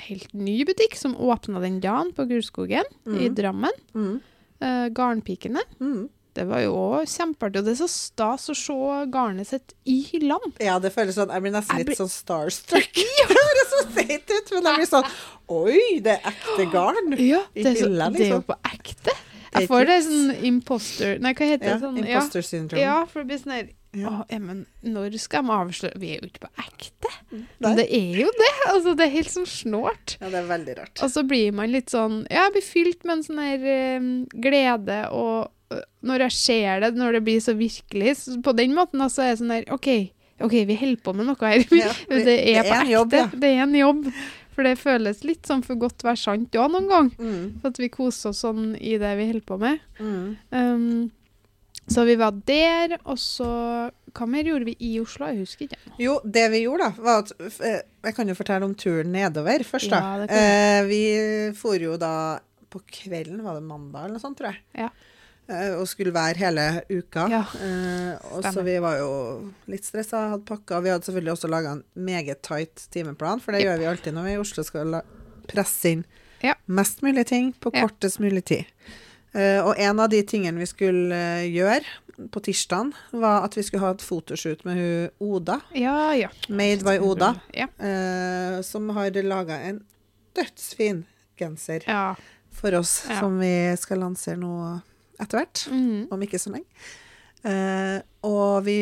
[0.05, 3.35] helt ny butikk som åpna den dagen på Gulskogen i Mm.
[3.39, 3.81] Drammen.
[3.95, 4.21] Mm.
[4.61, 5.63] Uh, Garnpikene.
[5.81, 6.11] Mm.
[6.35, 7.61] Det var jo òg kjempeartig.
[7.63, 8.77] Og det er så stas å se
[9.15, 10.51] garnet sitt i hyllene.
[10.61, 12.91] Ja, det føles sånn Jeg blir nesten litt blir- sånn starstruck.
[13.31, 15.09] det høres så teit ut, men jeg blir sånn
[15.55, 17.15] Oi, det er ekte garn!
[17.21, 18.19] Ja, I hyllene, liksom.
[18.19, 18.45] det er jo liksom.
[18.51, 19.15] på ekte.
[19.55, 21.81] Jeg får det sånn imposter Nei, hva heter Ja, det?
[21.87, 22.83] Sånn, imposter syndrome.
[22.83, 24.11] ja, for det blir sånn her Ja.
[24.11, 27.13] Å, ja, men når skal de avsløre Vi er jo ikke på ekte.
[27.63, 28.53] Men det er jo det.
[28.73, 30.17] Altså, det er helt sånn snålt.
[30.19, 31.03] Ja, det er veldig rart.
[31.07, 33.69] Og så blir man litt sånn Ja, blir fylt med en sånn her
[34.01, 38.53] um, glede, og uh, når jeg ser det, når det blir så virkelig så På
[38.59, 39.91] den måten da, så er det sånn her OK,
[40.43, 41.63] ok, vi holder på med noe her.
[41.71, 41.93] Ja,
[42.27, 42.91] det, er på ekte.
[42.97, 43.29] jobb, ja.
[43.31, 44.09] Det er en jobb.
[44.55, 47.11] For det føles litt sånn for godt å være sant òg noen gang.
[47.19, 47.45] Mm.
[47.61, 49.85] For at vi koser oss sånn i det vi holder på med.
[49.99, 50.27] Mm.
[50.55, 51.13] Um,
[51.91, 53.47] så vi var der, og så
[54.15, 55.27] Hva mer gjorde vi i Oslo?
[55.29, 55.81] Jeg husker ikke.
[56.01, 59.67] Jo, det vi gjorde, da, var at eh, Jeg kan jo fortelle om turen nedover
[59.69, 60.01] først, da.
[60.01, 61.03] Ja, eh, vi
[61.59, 62.15] for jo da
[62.73, 64.63] på kvelden, var det mandag eller noe sånt, tror jeg.
[64.87, 64.89] Ja.
[65.49, 67.27] Eh, og skulle være hele uka.
[67.29, 69.09] Ja, eh, og så vi var jo
[69.69, 70.79] litt stressa, hadde pakka.
[70.81, 73.67] Vi hadde selvfølgelig også laga en meget tight timeplan, for det Yep.
[73.69, 75.03] gjør vi alltid når vi i Oslo skal
[75.47, 76.05] presse inn
[76.43, 76.55] Ja.
[76.67, 77.83] mest mulig ting på Ja.
[77.87, 78.65] kortest mulig tid.
[79.35, 81.85] Eh, og en av de tingene vi skulle gjøre
[82.31, 85.61] på tirsdagen, var at vi skulle ha et fotoshoot med hun Oda.
[85.75, 86.29] Ja, ja.
[86.49, 87.35] Made by Oda.
[87.53, 87.67] Ja.
[88.63, 89.85] som har laga en
[90.35, 91.05] dødsfin
[91.37, 92.15] genser ja.
[92.51, 93.21] for oss, Ja.
[93.21, 94.81] som vi skal lansere nå
[95.21, 95.67] etter hvert.
[95.71, 96.07] Mm.
[96.15, 96.69] Om ikke så lenge.
[97.45, 98.79] Eh, og vi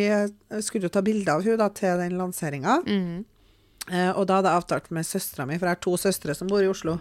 [0.63, 2.79] skulle jo ta bilde av da til den lanseringa.
[2.87, 3.25] Mm.
[3.91, 6.51] Eh, og da hadde jeg avtalt med søstera mi, for jeg har to søstre som
[6.51, 6.99] bor i Oslo,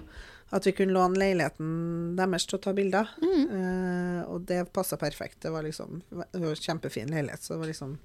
[0.52, 3.12] at vi kunne låne leiligheten deres til å ta bilder.
[3.22, 3.44] Mm.
[3.60, 5.44] Eh, og det passa perfekt.
[5.46, 7.96] Det var liksom det var en kjempefin leilighet, så det var liksom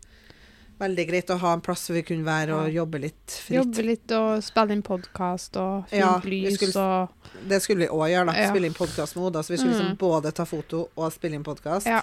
[0.79, 3.57] veldig greit å ha en plass hvor vi kunne være og jobbe litt fritt.
[3.57, 7.09] Jobbe litt og spille inn podkast og fint Ja, lys skulle- og
[7.49, 8.33] Det skulle vi òg gjøre, da.
[8.41, 8.51] Ja.
[8.51, 9.43] Spille inn podkast med Oda.
[9.43, 9.99] Så vi skulle liksom Mm.
[9.99, 11.87] både ta foto og spille inn podkast.
[11.87, 12.03] Ja.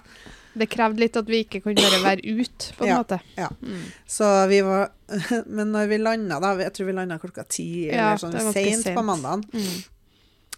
[0.56, 3.20] Det krevde litt at vi ikke kunne bare være ute, på en Ja, måte.
[3.38, 3.48] ja.
[3.62, 3.82] Mm.
[4.08, 4.92] Så vi var
[5.48, 8.96] Men når vi landa, da Jeg tror vi landa klokka ti, eller sånn seint sent.
[8.96, 9.44] på mandagen.
[9.52, 9.84] Mm.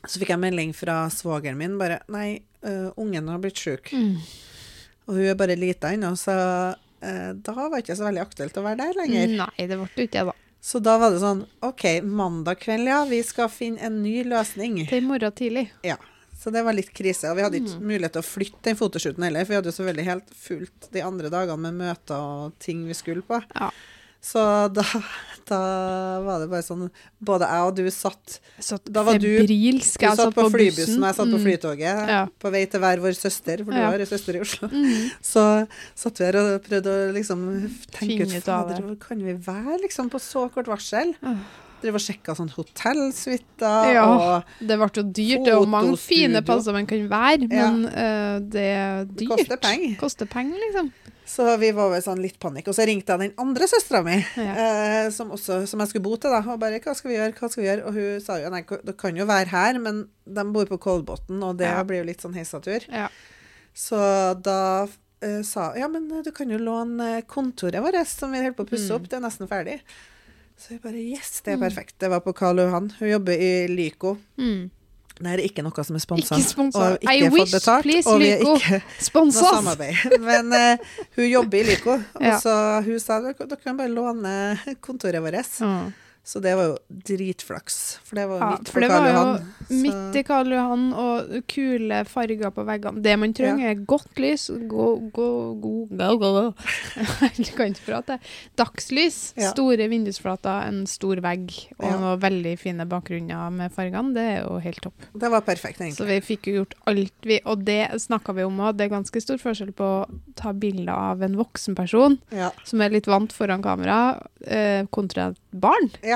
[0.07, 3.89] Så fikk jeg melding fra svogeren min bare Nei, uh, ungen har blitt sjuk.
[3.91, 4.17] Mm.
[5.07, 8.63] Og hun er bare lita ennå, så da var det ikke så veldig aktuelt å
[8.65, 9.27] være der lenger.
[9.43, 10.33] Nei, det ble ikke det, da.
[10.65, 13.03] Så da var det sånn OK, mandag kveld, ja.
[13.05, 14.79] Vi skal finne en ny løsning.
[14.89, 15.67] Til i morgen tidlig.
[15.85, 15.97] Ja.
[16.35, 17.29] Så det var litt krise.
[17.31, 17.85] Og vi hadde ikke Mm.
[17.87, 21.01] mulighet til å flytte den fotoshooten heller, for vi hadde jo selvfølgelig helt fullt de
[21.01, 23.41] andre dagene med møter og ting vi skulle på.
[23.55, 23.69] Ja.
[24.25, 24.41] Så
[24.73, 24.81] da,
[25.45, 25.57] da
[26.25, 26.87] var det bare sånn
[27.21, 29.99] Både jeg og du satt Satt Da var du- febrilsk.
[30.01, 31.43] Du jeg satt på flybussen, og jeg satt på Mm.
[31.45, 32.07] flytoget.
[32.09, 32.21] Ja.
[32.41, 33.91] På vei til hver vår søster, for du Ja.
[33.91, 34.67] har en søster i Oslo.
[34.71, 35.11] Mm.
[35.21, 35.43] Så
[35.93, 37.43] satt vi her og prøvde å liksom
[37.91, 41.13] tenke Finget ut Fader, hvor kan vi være liksom på så kort varsel?
[41.21, 41.37] Uh.
[41.83, 44.05] Drev og sjekka sånn hotellsuiter Ja.
[44.07, 45.43] og Det ble jo dyrt.
[45.45, 47.69] Det er jo mange fine plasser man kan være, Ja.
[47.71, 49.95] men eh, det er Det koster penger.
[49.99, 50.91] Koster penger, liksom.
[51.25, 52.67] Så vi var sånn litt panikk.
[52.69, 54.53] Og så ringte jeg den andre søstera mi, Ja.
[54.53, 56.41] eh, som, som jeg skulle bo til, da.
[56.53, 57.85] Og bare 'Hva skal vi gjøre?' hva skal vi gjøre?
[57.87, 61.41] Og hun sa jo nei, dere kan jo være her, men de bor på Kolbotn,
[61.43, 61.83] og det Ja.
[61.83, 62.85] blir jo litt sånn heisatur.
[62.91, 63.09] Ja.
[63.73, 64.87] Så da
[65.21, 68.65] eh, sa ja, men eh, du kan jo låne kontoret vårt, som vi holder på
[68.65, 68.95] å pusse Mm.
[68.95, 69.09] opp.
[69.09, 69.81] Det er nesten ferdig.
[70.57, 71.95] Så vi bare yes, det er perfekt.
[71.99, 72.89] Det var på Karl Johan.
[72.99, 74.17] Hun jobber i Lyco.
[74.37, 74.69] Mm.
[75.15, 76.35] Det er ikke noe som er sponsa.
[76.35, 77.83] Og ikke I fått betalt.
[77.85, 79.51] please, og vi er ikke Spons oss!
[79.55, 80.17] samarbeid.
[80.19, 80.77] Men uh,
[81.15, 82.39] hun jobber i Lyco, og Ja.
[82.43, 84.33] så hun sa dere kan bare låne
[84.83, 85.53] kontoret vårt.
[85.63, 85.93] Mm.
[86.25, 89.35] Så det var jo dritflaks, for det var Ja, midt på det Karl Johan.
[89.67, 93.01] Så- Midt i Karl Johan og kule farger på veggene.
[93.03, 94.47] Det man trenger, er godt lys.
[94.49, 95.27] Gå, gå,
[95.61, 96.53] gå, gå.
[97.37, 98.17] Jeg kan ikke prate.
[98.57, 99.51] Dagslys, Ja.
[99.51, 101.97] store vindusflater, en stor vegg og Ja.
[101.99, 104.13] noen veldig fine bakgrunner med fargene.
[104.13, 104.95] Det er jo helt topp.
[105.13, 105.97] Det var perfekt, egentlig.
[105.97, 108.77] Så vi fikk jo gjort alt vi Og det snakka vi om òg.
[108.77, 112.49] Det er ganske stor forskjell på å ta bilder av en voksen person Ja.
[112.63, 115.91] som er litt vant foran kamera, eh, kontra et barn.
[116.03, 116.14] ja.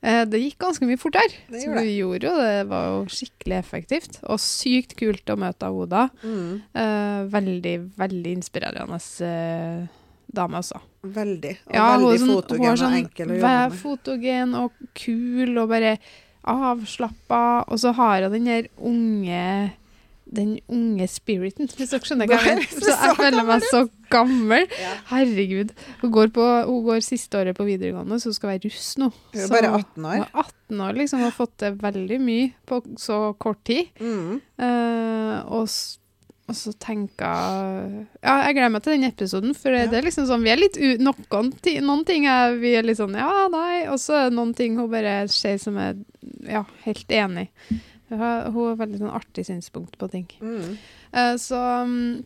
[0.00, 1.32] Eh, det gikk ganske mye fortere.
[1.50, 2.66] Det Så gjorde vi gjorde jo det.
[2.70, 4.18] Var jo skikkelig effektivt.
[4.30, 6.04] Og sykt kult å møte Oda.
[6.22, 9.88] Mm, Eh, veldig, veldig inspirerende eh,
[10.32, 10.78] dame, altså.
[11.02, 11.56] veldig.
[11.66, 13.72] Og Ja, veldig sånn- fotogen og sånn enkel å jobbe med.
[13.82, 15.98] Fotogen og kul og bare
[16.46, 17.64] avslappa.
[17.68, 19.72] Og så har hun den der unge
[20.34, 22.82] den unge spiriten, hvis dere skjønner hva jeg mener.
[22.84, 24.66] så jeg føler meg så gammel.
[25.10, 25.70] Herregud.
[26.02, 29.08] Hun går, på, hun går siste året på videregående, så hun skal være russ nå.
[29.34, 30.18] Hun er bare 18 Hun år.
[30.26, 33.88] er 18 år, liksom, har fått til veldig mye på så kort tid.
[34.00, 34.36] Mm.
[34.60, 35.68] Uh, og,
[36.48, 37.24] og så tenker
[38.24, 39.84] Ja, jeg gleder meg til den episoden, for Ja.
[39.90, 41.52] det er liksom sånn Vi er litt u noen,
[41.84, 44.78] noen ting er vi er litt sånn ja, nei, og så er det noen ting
[44.80, 45.98] hun bare ser som er
[46.48, 47.48] ja, helt enig.
[48.08, 50.26] Hun har, hun har veldig sånn artig synspunkt på ting.
[50.40, 50.76] Mm.
[51.12, 52.24] Eh, så mm,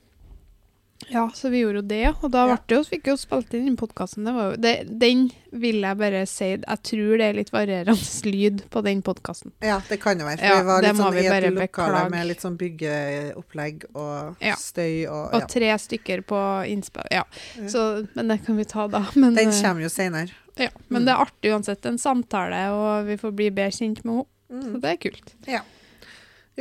[1.11, 2.57] ja, så vi gjorde jo det, og da Ja.
[2.69, 4.23] det jo, fikk vi jo spilt inn podkasten.
[4.23, 7.97] Den vil jeg bare si Jeg tror det er litt varierende
[8.31, 9.51] lyd på den podkasten.
[9.61, 10.39] Ja, det kan jo være.
[10.39, 14.55] For Ja, vi var litt sånn i et lokale med litt sånn byggeopplegg og Ja.
[14.55, 16.39] støy og Og tre stykker på
[16.71, 17.11] innspill.
[17.11, 17.25] Ja.
[17.67, 19.03] Så, men det kan vi ta da.
[19.17, 20.31] Men, Den eh, kommer jo senere.
[20.57, 20.69] ja.
[20.89, 21.07] men Mm.
[21.07, 21.87] det er artig uansett.
[21.87, 24.27] En samtale, og vi får bli bedre kjent med henne.
[24.53, 24.81] Så Mm.
[24.83, 25.35] det er kult.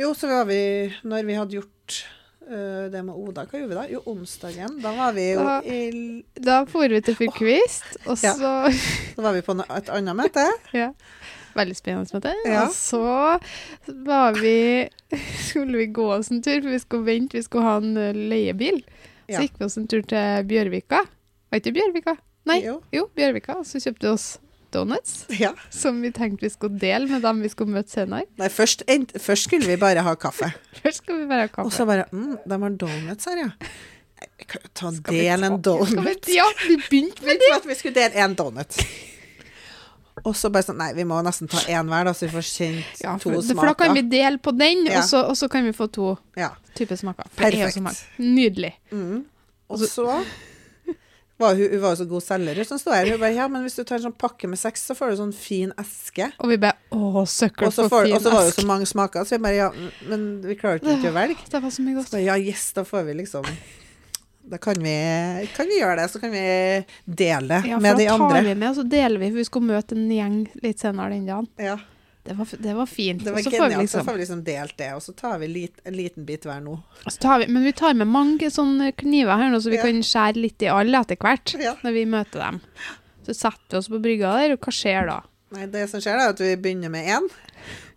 [0.00, 0.60] Jo, så var vi
[1.04, 1.96] Når vi hadde gjort
[2.48, 3.84] uh, det med Oda, hva gjorde vi da?
[3.92, 4.78] Jo, onsdagen.
[4.82, 8.32] Da var vi jo Da- i Da for vi til Fyrkvist, og Ja.
[8.34, 8.52] så
[9.16, 10.46] Da var vi på et annet møte.
[10.72, 10.92] ja.
[11.54, 12.32] Veldig spennende møte.
[12.46, 12.62] Ja.
[12.64, 13.38] Og så
[14.06, 14.88] var vi
[15.50, 18.28] Skulle vi gå oss en tur, for vi skulle vente, vi skulle ha en leiebil.
[18.30, 18.84] leiebil.
[19.28, 19.36] Ja.
[19.38, 21.04] Så gikk vi oss en tur til Bjørvika.
[21.50, 22.16] Var ikke det Bjørvika?
[22.46, 22.62] Nei.
[22.64, 22.82] Jo.
[22.92, 23.58] Jo, Bjørvika.
[23.60, 24.38] Og så kjøpte vi oss
[24.72, 25.52] donuts, Ja.
[25.70, 28.26] som vi tenkte vi skulle dele med dem vi skulle møte senere.
[28.40, 28.82] Nei, først,
[29.20, 30.52] først skulle vi bare ha kaffe.
[30.82, 31.66] Først skulle vi bare ha kaffe.
[31.68, 33.50] Og så bare mm, De har donuts her, ja.
[34.38, 36.26] Jeg kan jo ta Skal del ta- en donut.
[36.26, 37.66] vi, ja, vi begynte med det.
[37.68, 38.78] vi skulle dele én donut.
[40.28, 42.44] Og så bare sånn Nei, vi må nesten ta én hver, da, så vi får
[42.46, 43.56] kjent ja, to smaker.
[43.58, 44.98] for da kan vi dele på den, Ja.
[45.00, 46.50] og, så, og så kan vi få to Ja.
[46.76, 47.26] typer smaker.
[47.32, 48.04] For er Perfekt.
[48.18, 48.72] Nydelig.
[48.92, 49.24] Mm.
[49.72, 50.06] Og så
[51.42, 53.10] var hun, hun var jo så god selger, hun som står her.
[53.12, 55.20] Hun bare Ja, men hvis du tar en sånn pakke med seks, så får du
[55.20, 56.30] sånn fin eske.
[56.40, 58.86] Og vi bare Å, søkkel for får- fin og så var det jo så mange
[58.88, 59.70] smaker, så vi bare Ja,
[60.08, 61.44] men vi klarer ikke å velge.
[61.50, 62.08] Det var så mye godt.
[62.08, 63.44] Så bare, ja, yes, da får vi liksom
[64.52, 64.94] Da kan vi,
[65.54, 66.40] kan vi gjøre det, så kan vi
[67.06, 69.62] dele det Ja, for da tar vi med, og så deler vi, for vi skal
[69.62, 71.46] møte en gjeng litt senere den dagen.
[71.62, 71.76] Ja,
[72.24, 73.24] Det var, det var fint.
[73.24, 73.90] det var så får vi genialt.
[73.90, 76.44] Så liksom, får vi liksom delt det, og så tar vi lit, en liten bit
[76.46, 76.76] hver nå.
[77.08, 79.82] så tar vi, men vi tar med mange sånne kniver her nå, så vi Ja.
[79.88, 81.74] kan skjære litt i alle etter hvert, Ja.
[81.82, 82.60] når vi møter dem.
[83.26, 85.20] Så setter vi oss på brygga der, og hva skjer da?
[85.52, 87.26] Nei, det som skjer, da, er at vi begynner med én,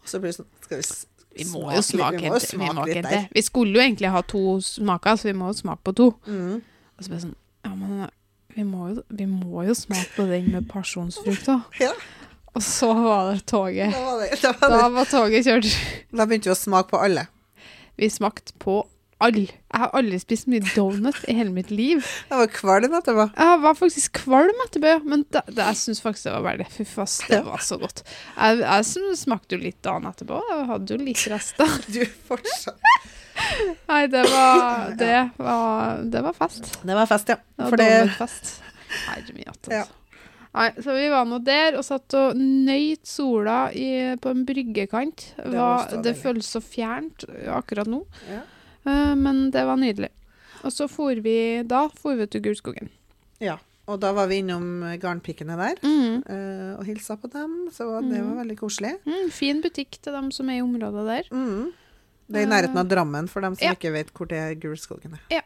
[0.01, 2.73] og så blir det sånn Skal vi Vi må jo smake, vi må smake, vi,
[2.73, 3.27] må litt der.
[3.31, 6.11] vi skulle jo egentlig ha to smaker, så vi må jo smake på to.
[6.27, 6.61] Mm.
[6.97, 7.35] Og så ble det sånn
[7.65, 8.09] Ja, men
[8.55, 11.61] vi må jo, vi må jo smake på den med pasjonsfrukt, da.
[11.79, 11.91] Ja,
[12.55, 13.93] Og så var det da toget.
[13.99, 14.81] var det, da var det.
[14.81, 15.71] Da var toget kjørt.
[16.15, 17.25] Da begynte vi å smake på alle.
[17.99, 18.77] Vi smakte på
[19.23, 19.45] alle.
[19.71, 22.03] Jeg har aldri spist mye donut i hele mitt liv.
[22.29, 23.25] Jeg var kvalm etterpå.
[23.35, 26.67] Jeg var faktisk kvalm etterpå, ja, men det, det, jeg syns faktisk det var veldig
[26.75, 28.03] Fy fass, det var så godt.
[28.35, 30.39] Jeg, jeg sm- smakte jo litt dagen etterpå.
[30.51, 31.75] Jeg hadde jo litt rester.
[31.91, 32.91] Du fortsatt
[33.89, 36.69] Nei, det var Det var, det var fest.
[36.87, 37.35] Det var fest, ja.
[37.35, 38.53] Det var For det donutfest.
[39.09, 39.83] Herre min hatt, Ja.
[40.55, 45.25] Nei, så vi var nå der og satt og nøyt sola i, på en bryggekant.
[45.35, 48.41] Det, var det føles så fjernt akkurat nå, Ja.
[48.87, 50.09] uh, men det var nydelig.
[50.63, 52.89] Og så for vi da for vi til Gulskogen.
[53.43, 53.57] ja.
[53.85, 56.23] Og da var vi innom garnpikkene der Mm.
[56.25, 58.95] uh, og hilsa på dem, så det var veldig koselig.
[59.05, 61.27] Mm, fin butikk til dem som er i området der.
[61.29, 61.67] Mm.
[62.27, 63.75] Det er i nærheten av Drammen, for dem som Ja.
[63.75, 65.21] ikke vet hvor det er Gulskogen er.
[65.29, 65.41] Ja.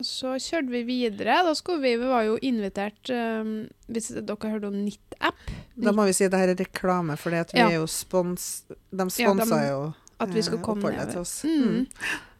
[0.00, 0.06] Mm.
[0.08, 1.40] Så kjørte vi videre.
[1.46, 3.50] Da skulle vi, vi var jo invitert um,
[3.92, 7.16] Hvis dere har hørt om NIT-app Da må vi si at det her er reklame,
[7.20, 7.68] for vi Ja.
[7.68, 8.64] er jo spons...
[8.90, 9.82] De sponsa ja, jo
[10.20, 11.12] At vi skal eh, komme nedover.
[11.12, 11.34] til oss.
[11.44, 11.86] Mm.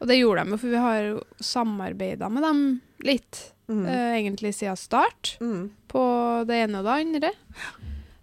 [0.00, 2.60] Og det gjorde de jo, for vi har jo samarbeida med dem
[3.04, 3.52] litt.
[3.70, 3.84] Mm.
[3.86, 5.36] uh, egentlig siden start.
[5.40, 5.70] Mm.
[5.88, 6.02] På
[6.48, 7.30] det ene og det andre.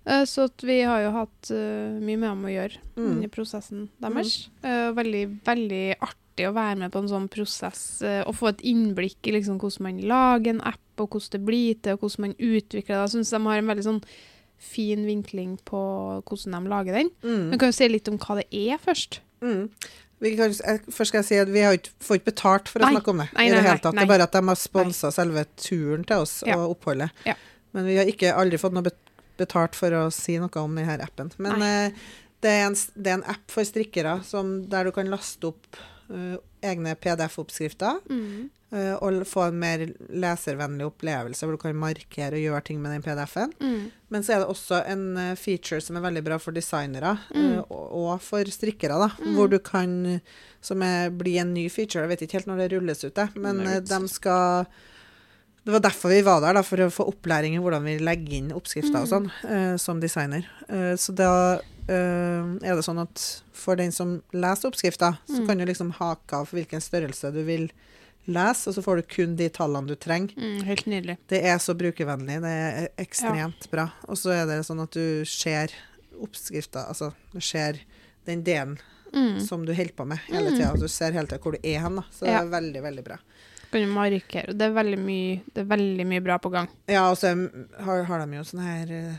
[0.08, 3.20] Uh, så vi har jo hatt uh, mye med dem å gjøre Mm.
[3.24, 4.50] i prosessen deres.
[4.66, 8.62] Eh, veldig, veldig artig å være med på en sånn prosess eh, og få et
[8.70, 12.28] innblikk i liksom hvordan man lager en app, og hvordan det blir til, og hvordan
[12.28, 13.00] man utvikler det.
[13.02, 14.02] Jeg syns de har en veldig sånn
[14.58, 15.80] fin vinkling på
[16.26, 17.10] hvordan de lager den.
[17.26, 17.48] Mm.
[17.50, 19.20] Men kan jo si litt om hva det er først.
[19.42, 19.68] Mm.
[20.20, 20.54] Vi kan,
[20.90, 22.94] først skal jeg si at vi har ikke, får ikke betalt for å Nei.
[22.96, 23.28] snakke om det.
[23.38, 23.98] Nei, i nei, det hele tatt.
[23.98, 26.58] Det er bare at de har sponsa selve turen til oss Ja.
[26.58, 27.14] og oppholdet.
[27.28, 27.36] Ja.
[27.78, 28.90] Men vi har ikke aldri fått noe
[29.38, 31.30] betalt for å si noe om denne appen.
[31.38, 32.08] Men eh,
[32.42, 35.78] det, er en, det er en app for strikkere som, der du kan laste opp
[36.10, 38.00] eh, egne PDF-oppskrifter.
[38.10, 38.50] Mm.
[38.68, 39.80] Uh, og få en mer
[40.12, 43.54] leservennlig opplevelse, hvor du kan markere og gjøre ting med den PDF-en.
[43.64, 43.86] Mm.
[44.12, 47.62] Men så er det også en eh, feature som er veldig bra for designere, Mm.
[47.62, 49.08] uh, og, for strikkere, da.
[49.24, 49.34] Mm.
[49.38, 50.20] Hvor du kan
[50.62, 52.02] Som er, blir en ny feature.
[52.04, 54.66] Jeg vet ikke helt når det rulles ut, det, men de skal
[55.64, 58.34] Det var derfor vi var der, da, for å få opplæring i hvordan vi legger
[58.42, 59.12] inn oppskrifter og Mm.
[59.14, 60.44] sånn, som designer.
[60.98, 61.60] Så da
[61.94, 65.48] er det sånn at for den som leser oppskrifta, så Mm.
[65.48, 67.70] kan du liksom hake av hvilken størrelse du vil
[68.28, 70.34] lese, og så får du kun de tallene du trenger.
[70.36, 71.18] Mm, helt nydelig.
[71.28, 72.42] Det er så brukervennlig.
[72.42, 73.90] Det er ekstremt bra.
[74.08, 75.70] Og så er det sånn at du ser
[76.22, 77.80] oppskrifta, altså du ser
[78.26, 78.78] den delen
[79.14, 79.40] Mm.
[79.48, 80.58] som du holder på med hele Mm.
[80.58, 80.74] tida.
[80.80, 82.02] Du ser hele tida hvor du er hen, da.
[82.12, 82.44] Så Ja.
[82.44, 83.18] det er veldig, veldig bra.
[83.72, 84.48] Kan du markere.
[84.58, 86.68] Det er veldig mye, det er veldig mye bra på gang.
[86.88, 89.16] Ja, og så har, har de jo sånn her eh,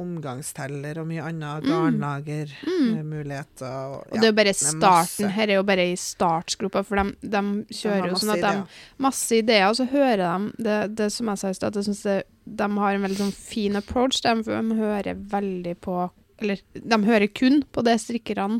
[0.00, 1.70] omgangsteller og mye annet Mm.
[1.70, 3.74] garnlagermuligheter.
[3.94, 5.28] Og, Og det er jo bare starten.
[5.30, 8.64] Her er jo bare i startsgropa, for de, de kjører de jo sånn at de.
[8.98, 11.72] Masse ideer, og så hører de det, det som jeg sa i stad,
[12.44, 14.20] de har en veldig sånn fin approach.
[14.24, 16.10] De, de hører veldig på
[16.42, 18.58] Eller de hører kun på det strikkerne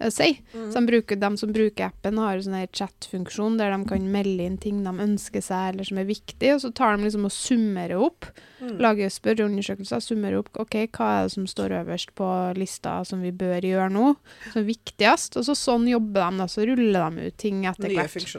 [0.00, 0.40] eh, sier.
[0.54, 0.66] Mm.
[0.72, 4.46] Så de, bruker, de som bruker appen, har en sånn chat-funksjon der de kan melde
[4.48, 7.34] inn ting de ønsker seg, eller som er viktig, og så tar de liksom og
[7.34, 8.30] summerer opp.
[8.58, 8.76] Mm.
[8.82, 13.30] Lager spørreundersøkelser, summerer opp ok, hva er det som står øverst på lista som vi
[13.30, 14.12] bør gjøre nå,
[14.48, 15.38] som er viktigst.
[15.38, 18.38] Og så sånn jobber de, da, så ruller de ut ting etter hvert.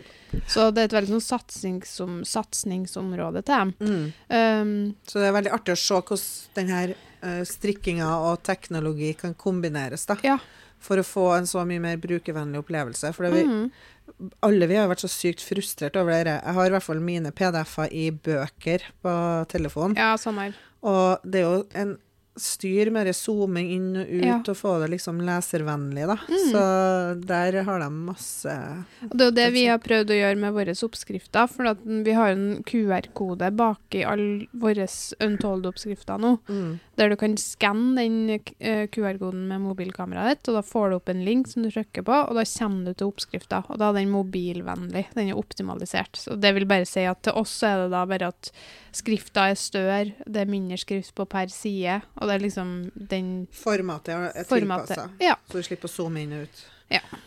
[0.50, 3.76] Så det er et veldig sånn satsingsom, satsingsområde til dem.
[3.80, 4.08] Mm.
[4.30, 4.74] Um,
[5.08, 6.82] Så det er veldig artig å se hvordan denne
[7.22, 10.20] eh, strikkinga og teknologi kan kombineres, da.
[10.26, 10.40] Ja.
[10.84, 13.14] For å få en så mye mer brukervennlig opplevelse.
[13.16, 14.28] For det vi, mm.
[14.48, 16.38] alle vi har vært så sykt frustrert over det.
[16.40, 19.16] Jeg har i hvert fall mine PDF-er i bøker på
[19.52, 19.98] telefonen.
[20.00, 20.56] Ja, sånn her.
[20.88, 21.98] Og det er jo en
[22.40, 24.38] styr med zooming inn og ut, Ja.
[24.40, 26.18] og få det liksom leservennlig, da.
[26.28, 26.52] Mm.
[26.52, 30.38] Så der har de masse Og det er jo det vi har prøvd å gjøre
[30.38, 34.88] med våre oppskrifter, for vi har en QR-kode bak i alle våre
[35.20, 36.80] Untold-oppskrifter nå, mm.
[37.00, 38.18] Der du kan skanne den
[38.60, 42.06] eh, QR-koden med mobilkameraet ditt, og da får du opp en link som du trykker
[42.08, 46.20] på, og da kommer du til oppskrifta, og da er den mobilvennlig, den er optimalisert.
[46.20, 48.52] Så det vil bare si at til oss er det da bare at
[48.96, 52.76] skrifta er større, det er mindre skrift på per side, og det er liksom
[53.10, 56.64] den Formatet er tilpassa, Ja, så du slipper å zoome inn og ut.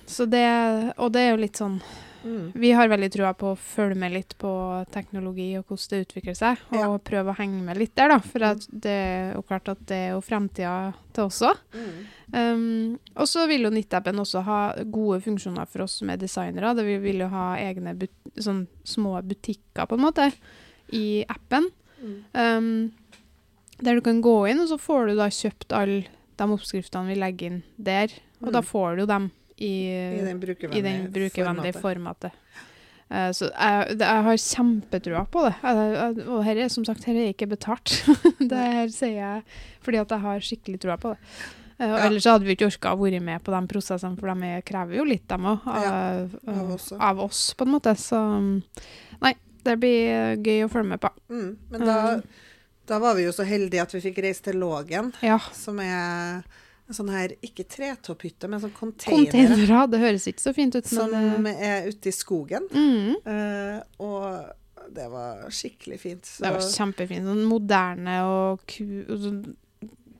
[0.06, 0.46] så det,
[0.98, 1.78] og det er jo litt sånn
[2.24, 2.52] Mm.
[2.54, 4.52] Vi har veldig trua på å følge med litt på
[4.92, 6.98] teknologi og hvordan det utvikler seg, og Ja.
[6.98, 8.18] prøve å henge med litt der, da.
[8.18, 11.58] For at det er jo klart at det er jo framtida til òg.
[11.74, 12.06] Mm.
[12.34, 16.74] Um, og så vil jo Nittappen også ha gode funksjoner for oss som er designere.
[16.76, 20.32] Det vil, vil jo ha egne but sånn små butikker, på en måte,
[20.92, 21.68] i appen.
[22.02, 22.16] Mm.
[22.34, 22.92] Um,
[23.82, 26.04] der du kan gå inn, og så får du da kjøpt alle
[26.38, 28.08] de oppskriftene vi legger inn der.
[28.42, 28.66] Og da Mm.
[28.66, 29.30] får du jo dem
[29.62, 29.72] i,
[30.18, 32.32] I den brukervennlige, brukervennlige formatet.
[32.34, 32.70] formatet.
[33.12, 35.54] Eh, så jeg, det, jeg har kjempetrua på det.
[35.62, 37.92] Jeg, jeg, og her er som sagt her er ikke betalt.
[38.52, 39.42] det her sier jeg
[39.84, 41.20] fordi at jeg har skikkelig trua på det.
[41.22, 41.96] Uh, Ja.
[42.06, 45.00] Ellers hadde vi ikke orka å være med på de prosessene, for de er, krever
[45.00, 45.64] jo litt, dem òg.
[45.66, 47.94] Ja, Av, av oss av på en måte.
[47.98, 48.52] Så mm,
[49.24, 49.32] nei,
[49.66, 51.10] det blir gøy å følge med på.
[51.32, 51.48] Mm.
[51.72, 52.44] Men da, uh,
[52.86, 55.40] da var vi jo så heldige at vi fikk reise til Lågen, Ja.
[55.56, 56.44] som er
[56.96, 61.10] sånn her, ikke tretopphytte, men sånn container Containere, det høres ikke så fint ut, som
[61.10, 62.68] men eh, er ute i skogen.
[62.70, 66.24] mm, Uh, og det var skikkelig fint.
[66.26, 67.24] Så, Det var kjempefint.
[67.28, 69.42] Sånn moderne og ku, sånn,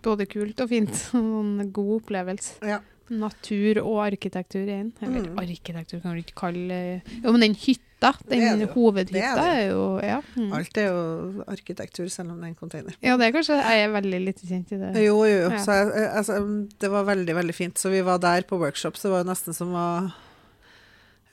[0.03, 0.95] både kult og fint.
[1.11, 2.59] Sånn god opplevelse.
[2.63, 2.81] ja.
[3.13, 4.93] Natur og arkitektur i en.
[5.03, 5.37] Eller Mm.
[5.43, 8.73] arkitektur kan du ikke kalle Jo, men den hytta, den Det det jo.
[8.75, 10.19] hovedhytta, er jo Ja.
[10.37, 10.53] Mm.
[10.59, 12.95] Alt er jo arkitektur, selv om det er en container.
[13.03, 14.93] ja, det er kanskje Jeg er veldig lite kjent i det.
[15.05, 15.51] Jo, jo, jo.
[15.51, 15.59] Ja.
[15.63, 16.41] Så jeg, altså,
[16.79, 17.79] det var veldig, veldig fint.
[17.79, 20.13] Så vi var der på workshop, så det var jo nesten som å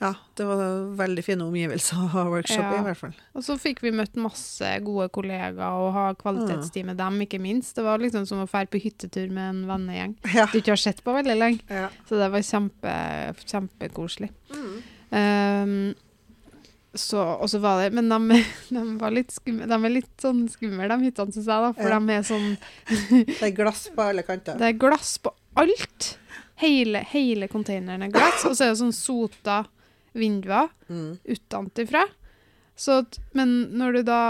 [0.00, 0.60] Ja, det var
[0.96, 2.78] veldig fine omgivelser å ha workshop i, Ja.
[2.80, 3.12] i hvert fall.
[3.36, 7.74] Og så fikk vi møtt masse gode kollegaer og ha kvalitetstid med dem, ikke minst.
[7.76, 10.46] Det var liksom som å dra på hyttetur med en vennegjeng Ja.
[10.46, 11.60] du ikke har sett på veldig lenge.
[11.68, 11.90] ja.
[12.08, 14.30] Så det var kjempe, kjempekoselig.
[14.54, 14.82] Mm.
[15.12, 15.94] Ehm,
[16.94, 18.38] så, og så var det Men de,
[18.74, 19.66] de var litt skumle.
[19.70, 21.72] De er litt sånn skumle, de hyttene, syns jeg, da.
[21.76, 21.98] For Ja.
[22.00, 22.56] de er sånn
[23.38, 24.58] Det er glass på alle kanter.
[24.58, 26.16] Det er glass på alt.
[26.60, 28.44] Hele, hele containeren er glass.
[28.44, 29.62] Og så er det sånn sota
[30.14, 31.18] vinduer Mm.
[31.24, 32.04] utenfra.
[33.34, 34.20] Men når du da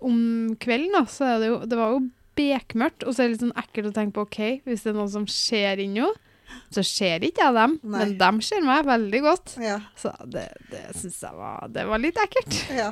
[0.00, 2.00] Om kvelden, da, så er det jo Det var jo
[2.36, 4.96] bekmørkt, og så er det litt sånn ekkelt å tenke på OK, hvis det er
[4.96, 6.06] noen som ser inn nå,
[6.70, 7.98] så ser ikke jeg dem, Nei.
[8.04, 9.54] men dem ser meg veldig godt.
[9.62, 9.78] Ja.
[9.98, 12.60] Så det, det syns jeg var Det var litt ekkelt.
[12.76, 12.90] ja.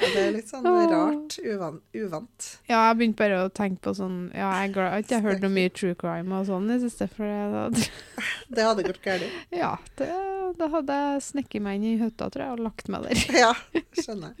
[0.00, 1.34] Ja, det er litt sånn rart.
[1.44, 2.46] Uvan, uvant.
[2.70, 5.72] Ja, jeg begynte bare å tenke på sånn Ja, jeg har ikke hørt noe mye
[5.76, 7.28] true crime og sånn i det siste, for
[7.74, 7.84] det,
[8.56, 9.26] Det hadde gått galt.
[9.52, 10.08] ja, det,
[10.56, 13.24] da hadde jeg snekket meg inn i hytta, tror jeg, og lagt meg der.
[13.42, 13.52] Ja,
[14.00, 14.32] skjønner.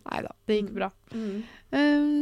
[0.00, 0.90] Nei da, det gikk bra.
[1.12, 1.36] Mm.
[1.76, 2.16] Um,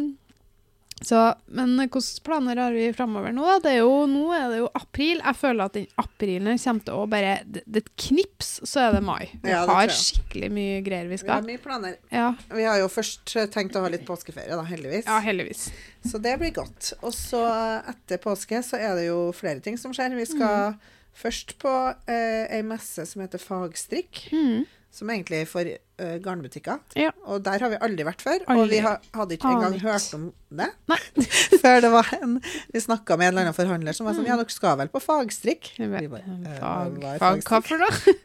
[1.03, 3.43] så, men hvilke planer har vi framover nå?
[3.45, 3.57] Da?
[3.65, 5.19] Det er jo, nå er det jo april.
[5.21, 8.93] Jeg føler at den aprilen kommer til å bare Det er et knips, så er
[8.95, 9.27] det mai.
[9.43, 11.43] Vi Ja, har skikkelig mye greier vi skal.
[11.43, 11.97] Vi har mye planer.
[12.15, 15.05] Ja, Vi har jo først tenkt å ha litt påskeferie, da, heldigvis.
[15.11, 15.67] ja, heldigvis.
[16.07, 16.93] Så det blir godt.
[17.03, 17.43] Og så
[17.91, 20.15] etter påske så er det jo flere ting som skjer.
[20.17, 20.79] Vi skal Mm.
[21.15, 21.75] først på
[22.09, 24.29] eh, ei messe som heter Fagstrikk.
[24.33, 24.65] Mm.
[24.95, 26.79] Som egentlig er for uh, garnbutikker.
[27.01, 27.11] Ja.
[27.27, 28.45] Og der har vi aldri vært før.
[28.47, 28.63] Aldri.
[28.63, 30.69] Og vi ha, hadde ikke engang hørt om det.
[30.93, 31.01] Nei.
[31.65, 32.37] Før det var en
[32.71, 35.01] Vi snakka med en eller annen forhandler som var sånn Ja, dere skal vel på
[35.03, 35.73] fagstrikk?
[35.81, 38.15] Bare, eh, Fag, fag, hva for noe?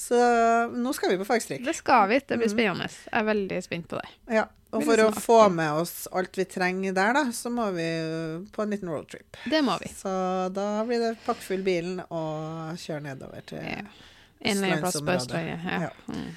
[0.00, 0.16] Så
[0.72, 1.60] nå skal vi på fagstrikk.
[1.66, 2.20] Det skal vi.
[2.24, 2.54] Det blir Mm.
[2.54, 2.86] spennende.
[2.88, 4.08] Jeg er veldig spent på det.
[4.38, 4.46] Ja.
[4.72, 7.88] Og for å få med oss alt vi trenger der, da, så må vi
[8.54, 9.36] på en liten roadtrip.
[9.50, 9.90] Det må vi.
[9.92, 10.08] Så
[10.54, 13.82] da blir det pakkfull bilen og kjøre nedover til Ja.
[14.40, 15.60] En eller annen plass på Østlandsområdet.
[15.64, 15.80] Ja.
[15.88, 16.14] Ja.
[16.14, 16.30] Mm.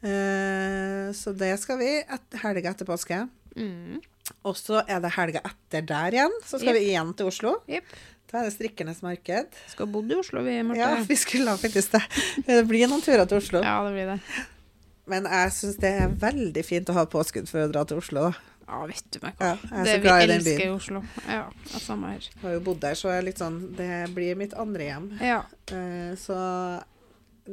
[0.00, 3.24] Uh, Så det skal vi et, helga etter påske.
[3.56, 3.98] Mm.
[4.46, 6.38] Og så er det helga etter der igjen.
[6.46, 6.80] Så skal yep.
[6.80, 7.56] vi igjen til Oslo.
[7.68, 7.98] Yep.
[8.30, 9.58] Da er det Strikkernes marked.
[9.72, 10.78] Skal bo i Oslo, vi, Marte.
[10.78, 12.02] Ja, vi skulle ha faktisk det.
[12.46, 13.62] Det blir noen turer til Oslo.
[13.66, 14.20] Ja, det blir det.
[15.10, 18.28] Men jeg syns det er veldig fint å ha påskudd for å dra til Oslo.
[18.30, 18.50] Da.
[18.70, 19.80] Ja, vet du meg Ja, hva.
[19.82, 20.76] er det vi elsker i byen.
[20.76, 21.02] Oslo.
[21.26, 21.42] Ja,
[21.72, 22.28] det samme her.
[22.30, 25.10] Jeg har jo bodd der, så jeg litt sånn, det blir mitt andre hjem.
[25.26, 25.40] Ja.
[25.72, 26.38] Uh, Så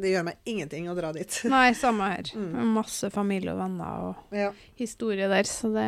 [0.02, 1.40] det gjør meg ingenting å dra dit.
[1.50, 2.32] Nei, samme her.
[2.38, 2.74] Mm.
[2.76, 4.52] Masse familie og venner og Ja.
[4.80, 5.88] historie der, så det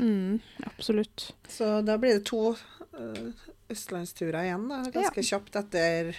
[0.00, 1.30] mm, Absolutt.
[1.48, 3.28] Så da blir det to eh,
[3.70, 4.82] østlandsturer igjen, da.
[4.94, 6.12] Ganske kjapt etter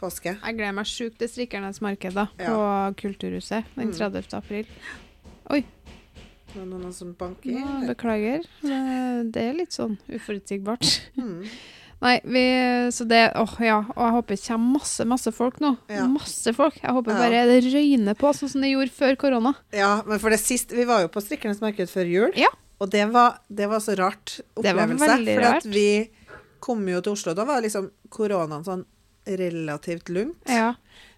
[0.00, 0.34] påske.
[0.40, 2.50] Jeg gleder meg sjukt til Strikkernes marked da, Ja.
[2.50, 3.96] på Kulturhuset den Mm.
[3.98, 4.34] 30.
[4.38, 4.66] april.
[5.50, 8.44] Det er noen som banker Nå, Ja, beklager.
[8.62, 10.86] Det, det er litt sånn uforutsigbart.
[11.18, 11.40] Mm.
[12.04, 12.42] Nei, vi,
[12.92, 13.78] så det Åh, ja.
[13.96, 15.70] Og jeg håper det kommer masse, masse folk nå.
[15.88, 16.04] Ja.
[16.06, 16.76] Masse folk.
[16.82, 17.18] Jeg håper Ja.
[17.22, 19.54] bare det røyner på, sånn som det gjorde før korona.
[19.72, 22.48] Ja, men for det siste Vi var jo på Strikkernes marked før jul, Ja.
[22.80, 25.08] og det var, det var så rart Det var opplevelse.
[25.16, 25.56] veldig for rart.
[25.56, 26.10] at vi
[26.60, 28.84] kom jo til Oslo, da var liksom koronaen sånn
[29.26, 30.36] relativt lugnt.
[30.46, 30.74] Ja,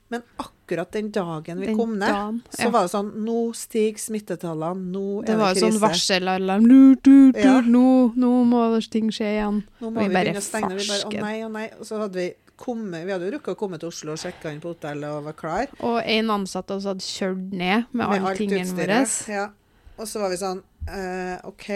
[0.09, 0.53] Men akkurat
[0.93, 5.05] den dagen vi den kom ned, dagen, så var det sånn Nå stiger smittetallene, nå
[5.23, 6.67] er Det det var det jo sånn varselalarm.
[6.67, 7.61] Lut, Ja.
[7.61, 9.63] nå, nå må ting skje igjen.
[9.81, 10.75] Nå må vi vi, begynne å stenge.
[10.75, 11.71] Vi bare, å nei, å nei.
[11.79, 14.51] Og så hadde vi kommet Vi hadde jo rukket å komme til Oslo og sjekke
[14.53, 15.67] inn på hotellet og var klar.
[15.81, 19.03] Og en ansatt oss hadde kjørt ned med, med alle tingene våre.
[19.29, 19.51] Ja.
[19.97, 21.67] Og så var vi sånn eh, OK,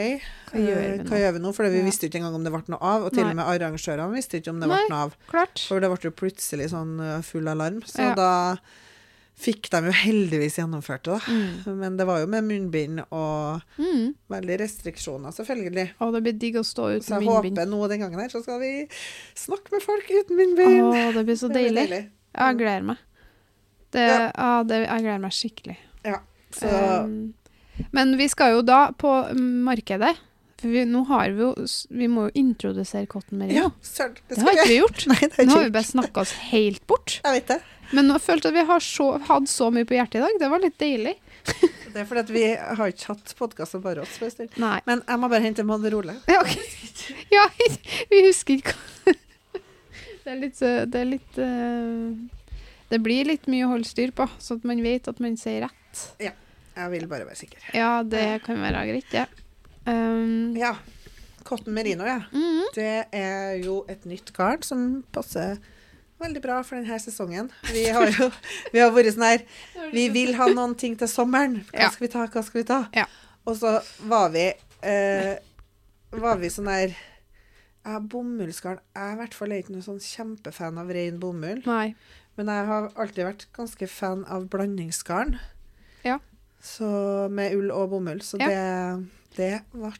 [0.52, 1.08] Hva gjør eh, vi nå?
[1.10, 1.54] hva gjør vi nå?
[1.54, 1.84] For vi Ja.
[1.84, 3.04] visste ikke engang om det ble noe av.
[3.04, 3.30] Og til Nei.
[3.30, 5.16] og med arrangørene visste ikke om det ble noe av.
[5.28, 5.66] Klart.
[5.68, 7.80] For det ble jo plutselig sånn eh, full alarm.
[7.82, 8.14] Så Ja.
[8.14, 8.56] da
[9.40, 11.20] fikk de jo heldigvis gjennomført det, da.
[11.32, 11.78] Mm.
[11.80, 14.14] Men det var jo med munnbind og Mm.
[14.28, 15.94] veldig restriksjoner, selvfølgelig.
[15.98, 17.04] Å, det blir digg å stå uten munnbind.
[17.08, 17.58] Så jeg munnbind.
[17.58, 18.86] håper nå den gangen her, så skal vi
[19.34, 20.80] snakke med folk uten munnbind.
[20.92, 22.10] Å, det blir så Det blir deilig.
[22.34, 22.96] Ja, jeg gleder meg.
[23.90, 24.30] Det, Ja.
[24.36, 25.76] å, det, jeg gleder meg skikkelig.
[26.04, 26.18] Ja,
[26.52, 26.66] Så
[27.04, 27.32] Um,
[27.96, 30.14] men vi skal jo da på markedet.
[30.60, 31.50] For vi, nå har vi jo
[31.96, 33.56] Vi må jo introdusere Cotton Merino.
[33.56, 34.18] ja, søren.
[34.28, 35.06] Det Det har ikke vi gjort.
[35.10, 37.20] Nei, har Nå har vi bare snakka oss helt bort.
[37.24, 37.60] Jeg vet det.
[37.96, 40.36] Men nå følte jeg at vi har så, hadde så mye på hjertet i dag.
[40.38, 41.16] Det var litt deilig.
[41.90, 44.18] Det er fordi at vi har ikke hatt podkast om bare oss.
[44.62, 44.76] Nei.
[44.86, 46.14] Men jeg må bare hente Madde Role.
[46.30, 46.60] Ja, okay.
[47.36, 47.48] ja,
[48.12, 49.16] vi husker ikke hva
[50.20, 52.12] Det er litt, det er litt eh,
[52.92, 55.64] Det blir litt mye å holde styr på, så at man vet at man sier
[55.66, 56.04] rett.
[56.22, 56.36] Ja.
[56.76, 57.58] Jeg vil bare være sikker.
[57.74, 59.26] Ja, det kan være greit, det.
[59.86, 60.74] Um, Ja.
[61.44, 62.20] Cotton merino, ja.
[62.32, 62.66] mhm.
[62.74, 65.56] Det er jo et nytt garn som passer
[66.20, 67.48] veldig bra for denne sesongen.
[67.72, 68.28] Vi har jo
[68.74, 69.44] vi har vært sånn her
[69.96, 71.62] Vi vil ha noen ting til sommeren.
[71.72, 72.80] Hva skal vi ta, hva skal vi ta?
[72.94, 73.06] Ja.
[73.48, 74.50] Og så var vi
[74.84, 75.32] eh,
[76.12, 80.78] Var vi sånn her ja, Bomullsgarn Jeg er i hvert fall ikke noen sånn kjempefan
[80.78, 81.62] av ren bomull.
[81.64, 81.94] Nei.
[82.36, 85.38] Men jeg har alltid vært ganske fan av blandingsgarn.
[86.04, 86.18] Ja.
[86.60, 88.20] Så med ull og bomull.
[88.24, 88.52] Så det,
[89.36, 89.92] det ble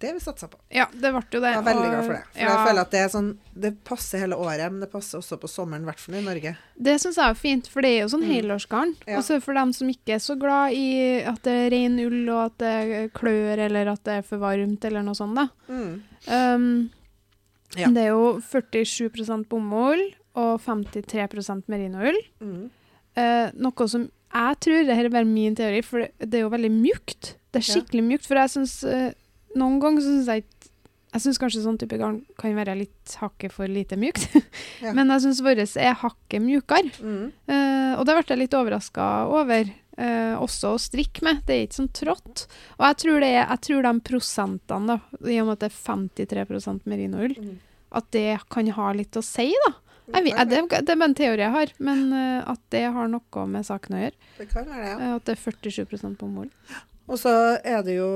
[0.00, 0.56] det vi satsa på.
[0.72, 1.50] Ja, det ble jo det.
[1.52, 2.20] Jeg er veldig glad for det.
[2.32, 5.18] For ja, jeg føler at det er sånn Det passer hele året, men det passer
[5.20, 6.52] også på sommeren, i hvert fall i Norge.
[6.80, 8.30] Det syns jeg er fint, for det er jo sånn Mm.
[8.32, 8.94] helårsgarn.
[9.04, 9.18] Ja.
[9.18, 12.22] Og så for dem som ikke er så glad i at det er ren ull,
[12.32, 15.48] og at det klør, eller at det er for varmt, eller noe sånt, da.
[15.68, 16.02] Mm.
[16.32, 16.90] Um,
[17.76, 17.86] Ja.
[17.92, 20.00] Det er jo 47% bomull
[20.34, 22.16] og 53 merinoull.
[22.40, 22.70] Mm.
[23.14, 26.52] Uh, noe som jeg tror, det her er bare min teori, for det, er jo
[26.52, 27.34] veldig mjukt.
[27.50, 29.10] Det er skikkelig mjukt, for jeg syns eh,
[29.58, 30.68] Noen ganger syns jeg ikke
[31.10, 34.28] Jeg syns kanskje sånn type garn kan være litt hakket for lite mjukt.
[34.84, 34.92] Ja.
[34.94, 36.92] Men jeg syns vårt er hakket mjukere.
[37.02, 37.32] Mm.
[37.50, 39.72] Uh, og det ble jeg litt overraska over.
[39.98, 41.42] Uh, også å strikke med.
[41.48, 42.44] Det er ikke sånn trått.
[42.78, 45.72] Og jeg tror, det er, jeg tror de prosentene, da, i og med at det
[45.72, 47.58] er 53% merinoull, Mm.
[47.98, 48.24] at det
[48.54, 49.74] kan ha litt å si, da.
[50.10, 53.10] Jeg vet, det, det er bare en teori jeg har, men eh, at det har
[53.10, 54.30] noe med saken å gjøre.
[54.38, 54.98] Det kan være det, ja.
[54.98, 56.48] Eh, at det er 47 på mål.
[57.10, 57.32] Og så
[57.66, 58.10] er det jo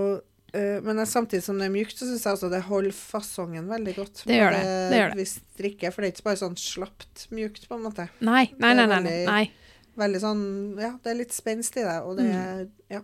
[0.54, 3.96] eh, Men samtidig som det er mjukt, så syns jeg også det holder fasongen veldig
[3.98, 4.24] godt.
[4.26, 5.18] Det gjør det, det gjør det.
[5.22, 8.08] Vi strikker, for det er ikke bare sånn slapt mjukt, på en måte.
[8.24, 8.88] Nei, nei, nei.
[8.90, 9.60] nei, nei, veldig-.
[9.94, 10.44] Veldig sånn
[10.82, 13.02] Ja, det er litt spenst i det, og det er Ja.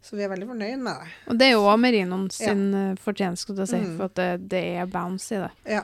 [0.00, 1.10] Så vi er veldig fornøyd med det.
[1.28, 2.84] Og det er jo merinoen sin ja.
[2.96, 3.96] fortjeneste, si, Mm.
[3.98, 5.50] for at det, det er bounce i det.
[5.74, 5.82] Ja.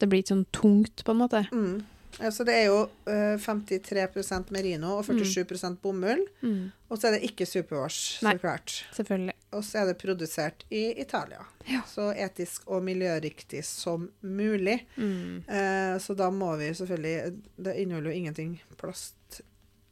[0.00, 1.42] Det blir ikke sånn tungt, på en måte.
[1.52, 1.82] Mm.
[2.20, 5.76] Altså det er jo uh, 53% merino og 47 mm.
[5.82, 6.24] bomull.
[6.42, 6.70] Mm.
[6.88, 8.32] Og så er det ikke superwash, Nei.
[8.34, 8.74] så klart.
[8.96, 9.34] Selvfølgelig.
[9.56, 11.44] Og så er det produsert i Italia.
[11.68, 11.82] Ja.
[11.88, 14.80] Så etisk og miljøriktig som mulig.
[14.96, 15.44] Mm.
[15.48, 19.42] Uh, så da må vi selvfølgelig Det inneholder jo ingenting plast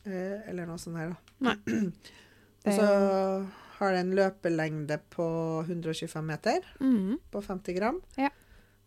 [0.07, 1.53] uh, eller noe sånt her, da.
[1.53, 1.57] Nei.
[2.67, 2.87] Og så
[3.77, 5.27] har det en løpelengde på
[5.69, 7.19] 125 meter Mm.
[7.31, 8.01] på 50 gram.
[8.17, 8.31] Ja.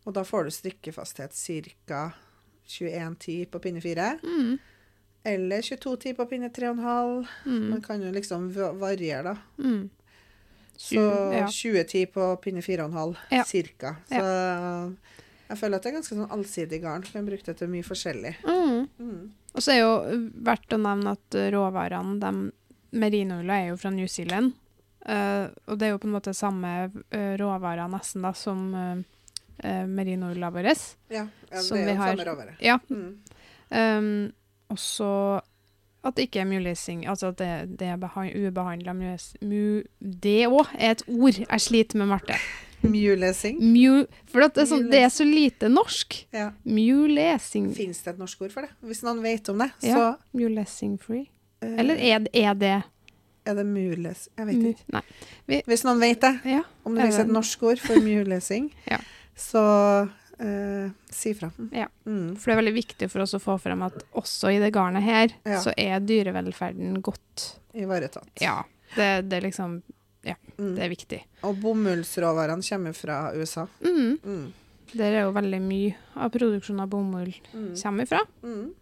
[0.05, 1.35] Og da får du strikkefasthet
[1.87, 2.01] ca.
[2.69, 4.09] 21,10 på pinne 4.
[4.23, 4.57] Mm.
[5.29, 7.25] Eller 22,10 på pinne 3,5.
[7.45, 7.63] Mm.
[7.69, 8.49] Man kan jo liksom
[8.79, 9.63] variere, da.
[9.63, 9.89] Mm.
[10.79, 11.47] Så Tjue- ja.
[11.47, 13.43] 2010 på pinne 4,5 Ja.
[13.43, 13.95] cirka.
[14.07, 14.21] Så
[15.49, 17.03] jeg føler at det er ganske sånn allsidig garn.
[17.03, 18.35] Kan bruke det til mye forskjellig.
[18.45, 18.87] Mm.
[18.99, 19.31] Mm.
[19.55, 19.93] Og så er jo
[20.45, 22.51] verdt å nevne at råvarene, de
[22.99, 24.53] merinoulla er jo fra New Zealand.
[25.09, 28.99] Uh, og det er jo på en måte samme uh, råvarer nesten da, som uh,
[29.65, 30.65] uh, merinoulla vår.
[30.65, 30.73] Ja,
[31.09, 32.55] ja det er vi jo samme råvare.
[32.63, 32.77] Ja.
[32.89, 33.19] Mm.
[33.69, 34.31] Um,
[34.69, 35.11] og så
[36.03, 38.93] at det ikke er mulesing, altså at det, det er behan- ubehandla.
[38.95, 42.37] Mu, det òg er et ord jeg sliter med, Marte.
[42.87, 43.57] Mulesing.
[43.59, 46.15] Mu, for det, er sånn, det er så lite norsk.
[46.31, 46.53] Ja.
[46.63, 48.71] Mulesing Fins det et norsk ord for det?
[48.87, 50.13] Hvis noen vet om det, Ja.
[50.31, 51.27] Mulesing free?
[51.61, 52.77] eh, Eller er, er det
[53.49, 54.27] er det mules...
[54.37, 54.83] Jeg vet ikke.
[54.93, 55.61] Nei.
[55.65, 56.61] Hvis noen vet det, Ja.
[56.85, 58.99] om det fins et norsk ord for mulesing, Ja.
[59.39, 59.61] Så
[60.39, 61.49] eh, si fra.
[61.75, 61.87] Ja.
[62.05, 62.35] Mm.
[62.37, 65.03] For det er veldig viktig for oss å få frem at også i det garnet
[65.05, 65.59] her, Ja.
[65.63, 68.29] så er dyrevelferden godt Ivaretatt.
[68.41, 68.63] Ja.
[68.95, 69.79] Det, det liksom
[70.59, 70.75] Mm.
[70.75, 71.17] Det er viktig.
[71.47, 73.63] Og bomullsråvarene kommer fra USA.
[73.81, 74.17] Mm.
[74.19, 74.53] Mm.
[74.91, 77.69] Der er jo veldig mye av produksjonen av bomull Mm.
[77.81, 78.19] kommer ifra.
[78.43, 78.73] Mm.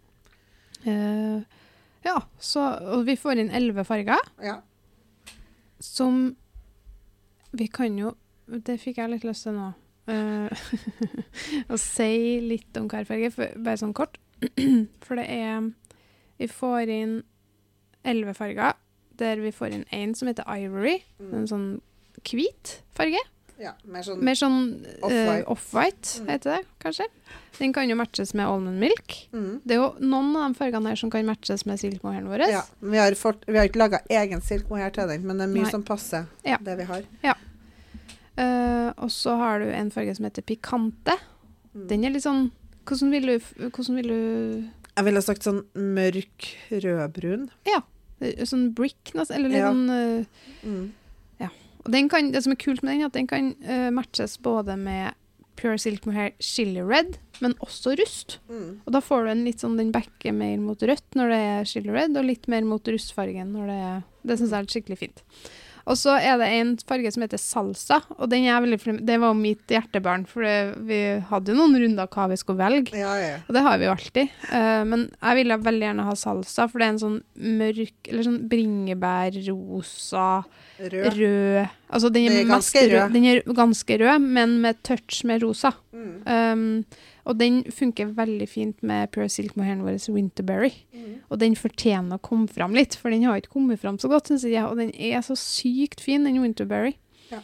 [0.84, 1.42] Eh,
[2.04, 2.64] ja, så
[2.98, 4.60] Og vi får inn elleve farger, Ja.
[5.78, 6.36] som
[7.52, 8.16] Vi kan jo
[8.48, 9.74] Det fikk jeg litt lyst til nå.
[10.08, 10.48] Eh,
[11.72, 14.18] å si litt om hver bare sånn kort.
[15.04, 15.72] for det er
[16.38, 17.16] Vi får inn
[18.06, 18.76] elleve farger,
[19.18, 21.00] der vi får inn én som heter Ivory.
[21.18, 21.32] Mm.
[21.40, 21.66] En sånn
[22.28, 23.18] hvit farge.
[23.58, 23.72] ja.
[23.84, 25.46] Mer sånn Mer sånn eh, Off-white.
[25.50, 26.28] off-white, Mm.
[26.30, 27.06] heter det kanskje.
[27.58, 29.28] Den kan jo matches med almond milk.
[29.32, 29.60] mm.
[29.66, 32.46] Det er jo noen av de fargene her som kan matches med silkemohairen vår.
[32.52, 32.62] Ja.
[32.80, 35.66] Vi har, fått, vi har ikke laga egen silkemohair til den, men det er mye
[35.66, 35.70] Nei.
[35.74, 36.56] som passer Ja.
[36.62, 37.02] det vi har.
[38.38, 41.16] Eh, og så har du en farge som heter pikante.
[41.74, 41.86] Mm.
[41.90, 42.48] Den er litt sånn
[42.88, 43.34] Hvordan vil du,
[43.68, 44.20] hvordan vil du
[44.96, 47.50] Jeg ville sagt sånn mørk rødbrun.
[47.68, 47.82] Ja.
[48.48, 49.12] Sånn brick.
[49.12, 49.72] Eller litt Ja.
[49.72, 50.24] sånn uh,
[50.64, 50.86] Mm.
[51.86, 54.34] Og den kan, det som er kult med den, er at den kan uh, matches
[54.42, 55.14] både med
[55.56, 58.38] Pure Silk Mohair Chili Red, men også rust.
[58.50, 58.80] Mm.
[58.84, 61.70] Og da får du en litt sånn, den backer mer mot rødt når det er
[61.70, 64.98] Chili Red, og litt mer mot rustfargen når det er Det syns jeg er skikkelig
[65.00, 65.22] fint.
[65.88, 69.36] Og så er det en farge som heter salsa, og den er veldig Det var
[69.38, 70.44] mitt hjertebarn, for
[70.88, 70.98] vi
[71.30, 72.92] hadde jo noen runder hva vi skulle velge.
[72.98, 73.38] Ja, ja.
[73.48, 74.34] Og det har vi jo alltid.
[74.52, 77.18] Uh, men jeg ville veldig gjerne ha salsa, for det er en sånn
[77.58, 80.28] mørk Eller sånn bringebærrosa,
[80.78, 81.06] Rød.
[81.18, 82.92] rød Altså den er, er ganske rød.
[82.94, 83.12] rød.
[83.16, 85.72] Den er ganske rød, men med touch med rosa.
[85.92, 86.10] Mm.
[86.28, 86.84] Um,
[87.28, 90.72] og den funker veldig fint med Pure Silk Mohairen vår Winterberry.
[90.96, 91.20] Mm.
[91.28, 94.30] Og den fortjener å komme fram litt, for den har ikke kommet fram så godt,
[94.30, 94.64] syns jeg.
[94.64, 96.96] Og den er så sykt fin, den Winterberry.
[97.28, 97.42] Ja.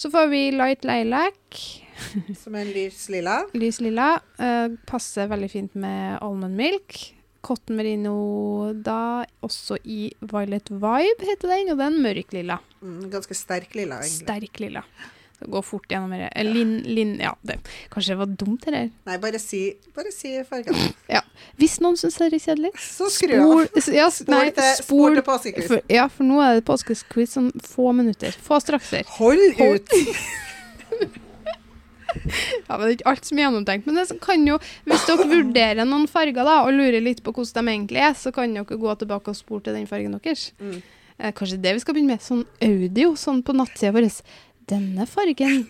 [0.00, 1.60] Så får vi Light Lilac.
[2.42, 3.42] Som en lys lilla.
[3.52, 4.14] Lys lilla.
[4.40, 7.02] Uh, passer veldig fint med almond milk.
[7.44, 8.14] Cotton merino
[8.76, 11.74] da også i Violet Vibe, heter den.
[11.74, 12.60] Og den er mørk lilla.
[12.80, 14.24] Mm, ganske sterk lilla, egentlig.
[14.24, 14.84] Sterk lilla.
[15.40, 16.28] Det gå fort gjennom det.
[16.36, 17.56] Eh, Lin, lin, ja, det.
[17.90, 18.90] Kanskje det var dumt, det der.
[19.08, 19.62] Nei, bare si,
[19.96, 20.90] bare si fargene.
[21.56, 23.46] Hvis noen syns det er kjedelig, Så skru av.
[23.72, 25.72] spol, ja, s- Spol til, spol til påskequiz.
[25.88, 28.36] Ja, for nå er det påskequiz om få minutter.
[28.44, 29.04] Få strakser.
[29.16, 29.88] Hold- ut!
[32.66, 33.86] Ja, men det er ikke alt som er gjennomtenkt.
[33.86, 34.56] Men det kan jo,
[34.88, 38.32] hvis dere vurderer noen farger da, og lurer litt på hvordan de egentlig er, så
[38.34, 40.48] kan dere gå tilbake og spore til den fargen deres.
[40.58, 40.80] Mm.
[41.20, 42.24] Eh, kanskje det vi skal begynne med.
[42.24, 44.08] Sånn audio, sånn på nattsida vår.
[44.70, 45.64] Denne fargen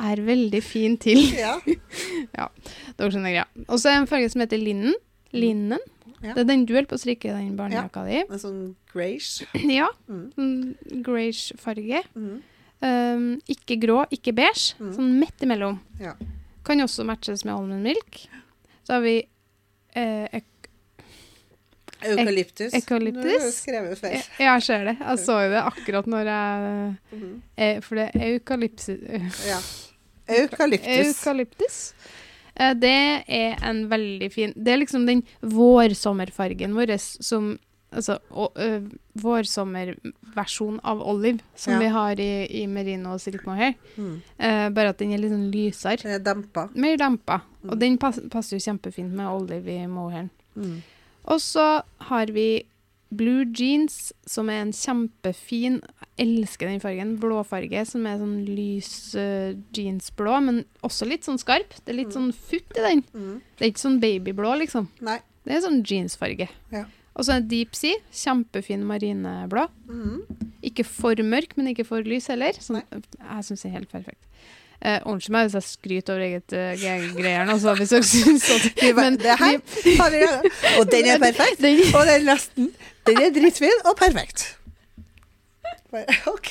[0.00, 1.20] er veldig fin til.
[1.40, 2.48] Ja.
[2.98, 3.48] Dere skjønner greia.
[3.68, 4.96] Og så er det en farge som heter linnen.
[5.34, 5.82] Linnen.
[6.24, 6.32] Ja.
[6.32, 8.22] Det er den du holder på å strikke den barnejakka di.
[8.24, 9.44] En sånn grayish.
[9.78, 9.90] Ja.
[10.08, 10.24] Mm.
[10.36, 12.00] Sånn greyish farge.
[12.16, 12.38] Mm.
[12.84, 14.74] Um, ikke grå, ikke beige.
[14.80, 14.94] Mm.
[14.96, 15.78] Sånn midt imellom.
[16.00, 16.14] Ja.
[16.64, 18.24] Kan også matches med almond milk.
[18.84, 19.18] Så har vi
[19.96, 20.26] eh,
[22.12, 22.74] Eukalyptus.
[22.74, 23.24] Eukalyptus.
[23.24, 24.20] Nå har jeg skrevet feil.
[24.38, 24.96] Ja, jeg ser det.
[25.00, 26.94] Jeg så jo det akkurat når jeg
[27.56, 28.88] eh, For det er eukalyptus.
[29.48, 29.58] Ja.
[30.40, 30.88] Eukalyptus.
[31.08, 31.78] Eukalyptus.
[32.56, 32.94] Eh, det
[33.26, 37.56] er en veldig fin Det er liksom den vårsommerfargen vår som
[37.94, 38.88] Altså å- ø,
[39.22, 41.78] vårsommerversjon av olive som Ja.
[41.78, 43.74] vi har i, i merino og silk mohair.
[43.96, 44.16] Mm.
[44.40, 46.02] Uh, bare at den er litt sånn lysere.
[46.02, 46.68] Den er dempa.
[46.74, 47.40] Mer dempa.
[47.62, 47.70] Mm.
[47.70, 50.30] Og den pass, passer jo kjempefint med olive i mohairen.
[50.56, 50.82] Mm.
[51.30, 52.64] Og så har vi
[53.14, 55.76] blue jeans, som er en kjempefin
[56.18, 57.12] Jeg elsker den fargen.
[57.22, 61.72] Blåfarge, som er sånn lys uh, jeansblå, men også litt sånn skarp.
[61.84, 62.16] Det er litt Mm.
[62.16, 63.02] sånn futt i den.
[63.14, 63.40] Mm.
[63.58, 64.88] Det er ikke sånn babyblå, liksom.
[65.00, 65.18] Nei.
[65.44, 66.48] Det er sånn jeansfarge.
[66.72, 66.84] Ja.
[67.16, 67.94] Og så en deep sea.
[68.12, 69.68] Kjempefin marineblå.
[69.88, 70.22] Mm.
[70.62, 72.52] Ikke for mørk, men ikke for lys heller.
[72.58, 74.22] Sånn, jeg syns det er helt perfekt.
[74.82, 76.72] Eh, Unnskyld meg hvis jeg skryter over eget uh,
[77.16, 79.60] greier, nå, hvis dere syns at Men det her
[80.00, 80.24] har vi.
[80.80, 81.62] Og den er perfekt.
[81.62, 82.72] Den, Og den nesten.
[83.06, 84.56] Den er dritfin og perfekt.
[86.34, 86.50] OK.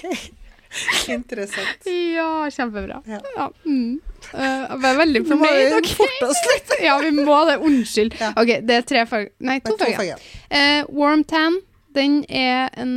[1.14, 1.86] Interessant.
[1.86, 3.02] ja, kjempebra.
[3.06, 3.20] Ja.
[3.38, 4.00] Ja, mm.
[4.34, 5.76] Uh, jeg ble veldig Nå må fornøyd.
[5.86, 6.72] vi forte oss litt.
[6.82, 7.60] Ja, vi må det.
[7.62, 8.16] Unnskyld.
[8.22, 8.32] Ja.
[8.40, 9.30] OK, det er tre farger.
[9.44, 10.00] Nei, to to farger.
[10.00, 10.24] farger.
[10.50, 11.60] Eh, warm tan,
[11.94, 12.96] den er en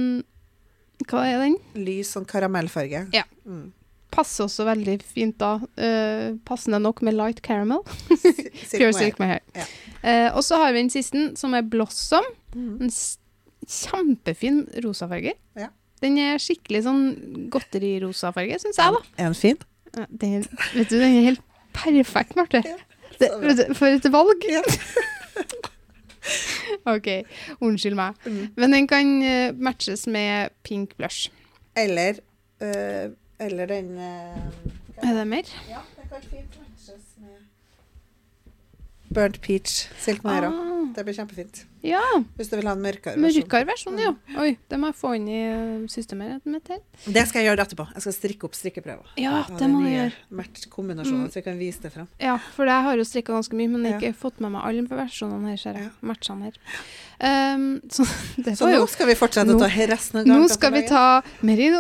[1.11, 1.59] Hva er den?
[1.77, 3.03] Lys sånn karamellfarge.
[3.13, 3.27] Ja.
[3.45, 3.67] Mm.
[4.17, 5.57] Passer også veldig fint da.
[5.77, 7.83] Uh, passende nok med light caramel.
[8.73, 9.43] Pure silk silk hair.
[9.57, 9.67] Ja.
[10.01, 12.25] Uh, og så har vi den siste, som er blossom.
[12.57, 12.87] Mm.
[12.87, 12.95] En
[13.67, 15.35] kjempefin rosafarge.
[15.59, 15.69] Ja.
[16.05, 17.05] Den er skikkelig sånn
[17.53, 19.01] godterirosafarge, syns jeg, da.
[19.17, 19.61] Er den fin?
[19.97, 20.45] Ja, Den,
[20.75, 21.45] vet du, den er helt
[21.77, 22.61] perfekt, Marte.
[23.17, 24.45] Det, du, for et valg!
[24.51, 24.61] Ja.
[26.93, 27.09] OK,
[27.65, 28.19] unnskyld meg.
[28.27, 28.43] Mm.
[28.59, 31.31] Men den kan eh, matches med pink blush.
[31.77, 32.21] Eller
[32.61, 34.37] øh, Eller den øh,
[35.03, 35.51] Er det mer?
[35.69, 37.37] Ja, det kan fint matches med
[39.15, 40.49] Burnt peach silk mohair.
[40.51, 41.61] Ah, Det blir kjempefint.
[41.85, 42.01] ja,
[42.37, 43.43] Hvis du vil ha en mørkere versjon.
[43.45, 44.11] mørkere versjon, ja.
[44.41, 46.81] Oi, det må jeg få inn i eh, systemet mitt her.
[47.07, 47.87] Det skal jeg gjøre etterpå.
[47.95, 49.07] Jeg skal strikke opp strikkeprøver.
[49.21, 50.13] Ja, det, det de må du gjøre.
[50.41, 51.31] Match-kombinasjonen, Mm.
[51.31, 52.09] så jeg kan vise det frem.
[52.21, 53.99] Ja, for jeg har jo strikka ganske mye, men jeg Ja.
[54.09, 55.83] ikke fått med meg alle versjonene her, ser jeg.
[55.85, 55.91] Ja.
[56.03, 56.59] Matchene her.
[57.17, 58.05] Um, så
[58.59, 61.79] Så nå skal vi fortsette nå- å ta resten av Nå skal vi ta merino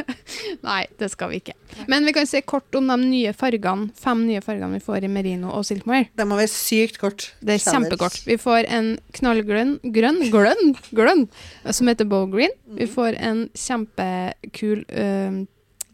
[0.68, 1.56] Nei, det skal vi ikke.
[1.90, 5.10] Men vi kan se kort om de nye fargene, fem nye fargene vi får i
[5.10, 6.06] merino og silkmoir.
[6.14, 6.26] De.
[6.28, 7.30] Må være sykt kort.
[7.42, 8.20] Det er kjempekort.
[8.28, 11.26] Vi får en knallgrønn grønn, grønn, grønn,
[11.74, 12.54] som heter bow green.
[12.68, 12.94] Vi Mhm.
[12.94, 15.46] får en kjempekul ø,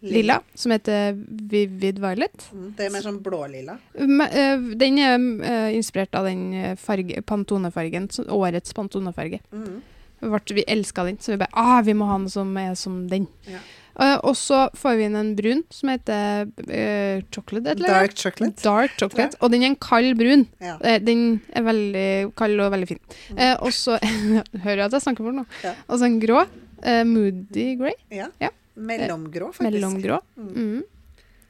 [0.03, 1.17] lilla, som heter
[1.51, 2.49] vivid violet.
[2.53, 3.79] Mm, Det er mer sånn blå-lilla.
[3.97, 9.41] Ø, Den er inspirert av den farge, Pantone-fargen, årets Pantone-farge.
[9.53, 9.83] Mm.
[10.21, 13.27] Vi elska den, så vi bare ah, vi må ha noe som er som den.
[13.47, 13.59] Ja.
[13.97, 17.71] Eh, og så får vi inn en brun som heter uh, chocolate.
[17.73, 17.89] eller?
[17.89, 18.63] Dark chocolate.
[18.65, 19.39] Dark chocolate.
[19.41, 20.47] Og den er en kald brun.
[20.61, 20.77] Ja.
[20.85, 23.01] Eh, den er veldig kald og veldig fin.
[23.31, 23.39] Mm.
[23.39, 23.97] Eh, og så
[24.65, 25.47] Hører jeg at jeg snakker fort nå?
[25.65, 25.73] Ja.
[25.89, 26.45] Og så en grå.
[26.85, 27.97] Uh, moody grey.
[28.13, 28.29] ja.
[28.41, 28.53] Ja.
[28.77, 29.73] Mellomgrå, faktisk.
[29.73, 30.21] Mellomgrå.
[30.37, 30.51] Mm.
[30.57, 30.83] Mm.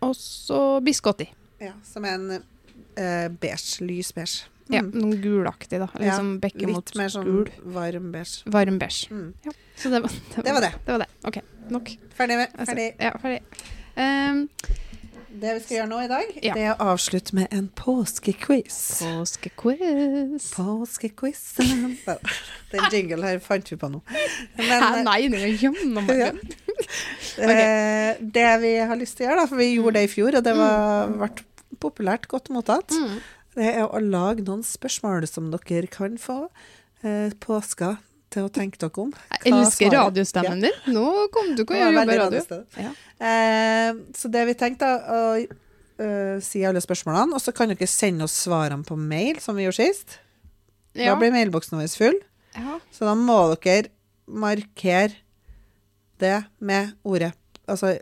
[0.06, 1.26] Og så biscotti.
[1.62, 3.80] Ja, som er en eh, beige.
[3.86, 4.44] Lys beige.
[4.68, 5.86] Ja, noen noe gulaktig, da.
[5.94, 7.50] Ja, Liksom bekke mot Litt mer sånn gul.
[7.74, 8.42] varm beige.
[8.50, 9.06] Varm beige.
[9.14, 9.28] Mm.
[9.78, 10.42] Så det var det.
[10.42, 10.72] Det var det.
[10.86, 11.08] Det var det.
[11.30, 11.38] OK,
[11.70, 11.92] nok.
[12.18, 12.36] Ferdig.
[12.40, 12.88] med, Altså, ferdig.
[12.98, 13.42] Ja, ferdig.
[13.96, 14.42] Ehm,
[15.36, 16.54] Det vi skal gjøre nå i dag, Ja.
[16.56, 18.76] det er å avslutte med en påskequiz.
[19.02, 20.46] Påskequiz.
[20.56, 21.42] Påskequiz.
[22.72, 24.00] Den jingle her fant vi på nå.
[24.56, 26.30] Men nei, det er gjennom Ja.
[27.36, 28.16] okay.
[28.20, 30.44] det vi har lyst til å gjøre, da, for vi gjorde det i fjor, og
[30.46, 31.30] det var, ble
[31.82, 33.18] populært godt mottatt, Mm.
[33.56, 36.48] det er å lage noen spørsmål som dere kan få
[37.04, 37.96] eh, påska
[38.36, 39.12] til å tenke dere om.
[39.32, 39.98] Jeg elsker svaret?
[39.98, 40.80] radiostemmen din.
[40.94, 42.60] Nå kom du ikke å jobbe i radio.
[42.78, 42.92] Ja.
[43.16, 48.26] Eh, så det vi tenkte å uh, si alle spørsmålene, og så kan dere sende
[48.28, 50.18] oss svarene på mail, som vi gjorde sist.
[50.96, 51.12] Ja.
[51.12, 52.18] Da blir mailboksen vår full,
[52.56, 52.78] ja.
[52.92, 53.90] så da må dere
[54.26, 55.16] markere
[56.20, 57.34] det med ordet
[57.66, 57.96] Altså,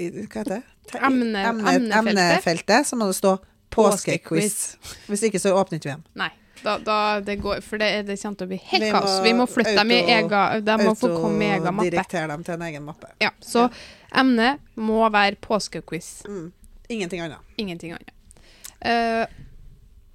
[0.00, 0.62] i, hva heter det?
[0.96, 1.96] Emne- emnefeltet.
[1.98, 3.34] Emnefeltet, så må det stå
[3.72, 4.54] påskequiz.
[5.04, 6.06] Hvis ikke, så åpner ikke vi dem.
[6.62, 9.18] Da, da det går, for det, det kommer til å bli helt Vi kaos.
[9.24, 11.88] Vi må flytte dem i egen De må få komme i egen mappe.
[11.88, 13.12] Autodirektere dem til en egen mappe.
[13.22, 13.68] Ja, så
[14.14, 16.22] emnet må være påskequiz.
[16.28, 16.52] Mm.
[16.88, 17.38] Ingenting annet.
[17.58, 18.12] Ingenting annet.
[18.84, 19.26] Uh,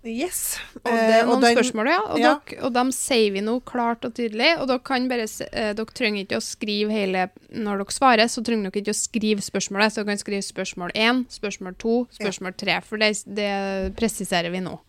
[0.07, 0.57] Yes.
[0.85, 1.99] og det er Eh, noen den- spørsmål, ja.
[2.07, 2.39] Og, ja.
[2.47, 4.57] Dere, og dem sier vi nå klart og tydelig.
[4.61, 8.43] Og dere, kan bare, eh, dere trenger ikke å skrive hele Når dere svarer, så
[8.43, 9.91] trenger dere ikke å skrive spørsmålet.
[9.91, 12.81] Så dere kan skrive spørsmål én, spørsmål to, spørsmål tre.
[12.81, 14.79] For det, det presiserer vi nå.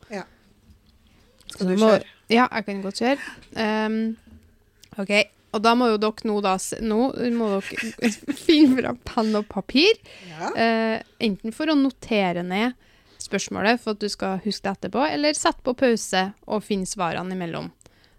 [1.58, 2.14] Skal du må- kjøre?
[2.28, 3.18] Ja, jeg kan godt kjøre.
[3.56, 4.16] Um,
[5.00, 5.12] OK.
[5.56, 6.98] Og da må jo dere nå da Nå
[7.38, 8.10] må dere
[8.46, 9.96] finne fram penn og papir.
[10.28, 10.50] Ja.
[10.52, 12.76] Uh, enten for å notere ned
[13.18, 17.34] spørsmålet for at du skal huske det etterpå, eller sette på pause og finne svarene
[17.34, 17.72] imellom.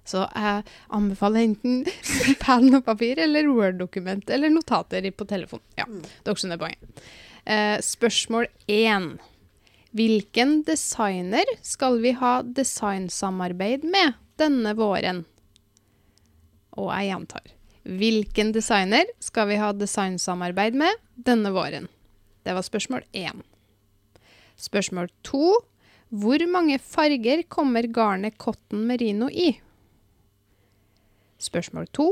[0.10, 0.66] Så jeg
[0.98, 1.84] anbefaler enten
[2.44, 5.62] penn og papir eller Word-dokument eller notater på telefon.
[5.78, 5.86] Ja,
[6.26, 7.04] dere skjønner poenget.
[7.46, 9.12] Uh, spørsmål én.
[9.90, 15.24] Hvilken designer skal vi ha designsamarbeid med denne våren?
[16.78, 17.48] Og jeg gjentar.
[17.90, 21.88] Hvilken designer skal vi ha designsamarbeid med denne våren?
[22.46, 23.42] Det var spørsmål én.
[24.62, 25.58] Spørsmål to.
[26.10, 29.56] Hvor mange farger kommer garnet cotton merino i?
[31.42, 32.12] Spørsmål to.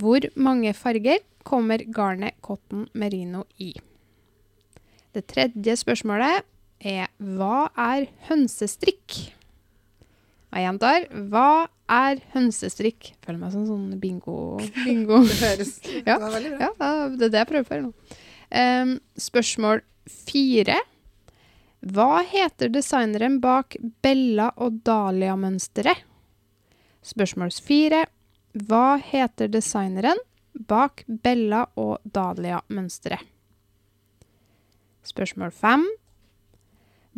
[0.00, 3.74] Hvor mange farger kommer garnet cotton merino i?
[5.12, 6.46] Det tredje spørsmålet
[6.80, 9.18] er hva er hønsestrikk?
[10.50, 11.04] Jeg gjentar.
[11.30, 13.12] Hva er hønsestrikk?
[13.22, 14.58] Føler meg som sånn bingo...
[14.82, 15.20] bingo.
[15.28, 15.74] Det høres
[16.08, 16.16] Ja.
[16.16, 16.70] det var veldig bra.
[16.70, 18.16] Ja, det er det jeg prøver for nå.
[18.50, 20.80] Um, spørsmål fire.
[21.80, 26.02] Hva heter designeren bak Bella og Dahlia-mønsteret?
[27.06, 28.02] Spørsmål fire.
[28.66, 30.18] Hva heter designeren
[30.68, 33.22] bak Bella og Dahlia-mønsteret?
[35.06, 35.86] Spørsmål fem.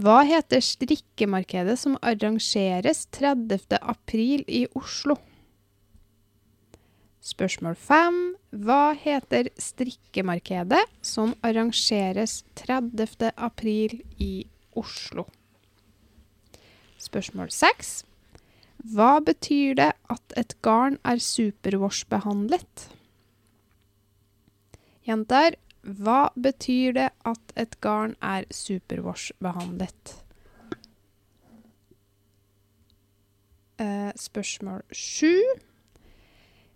[0.00, 3.76] Hva heter strikkemarkedet som arrangeres 30.
[3.76, 5.18] april i Oslo?
[7.20, 8.16] Spørsmål fem.
[8.56, 13.34] Hva heter strikkemarkedet som arrangeres 30.
[13.36, 15.26] april i Oslo?
[16.96, 18.00] Spørsmål seks.
[18.96, 22.88] Hva betyr det at et garn er superwash-behandlet?
[25.04, 30.14] Jenter, hva betyr det at et garn er superwash-behandlet?
[33.82, 35.34] Eh, spørsmål sju.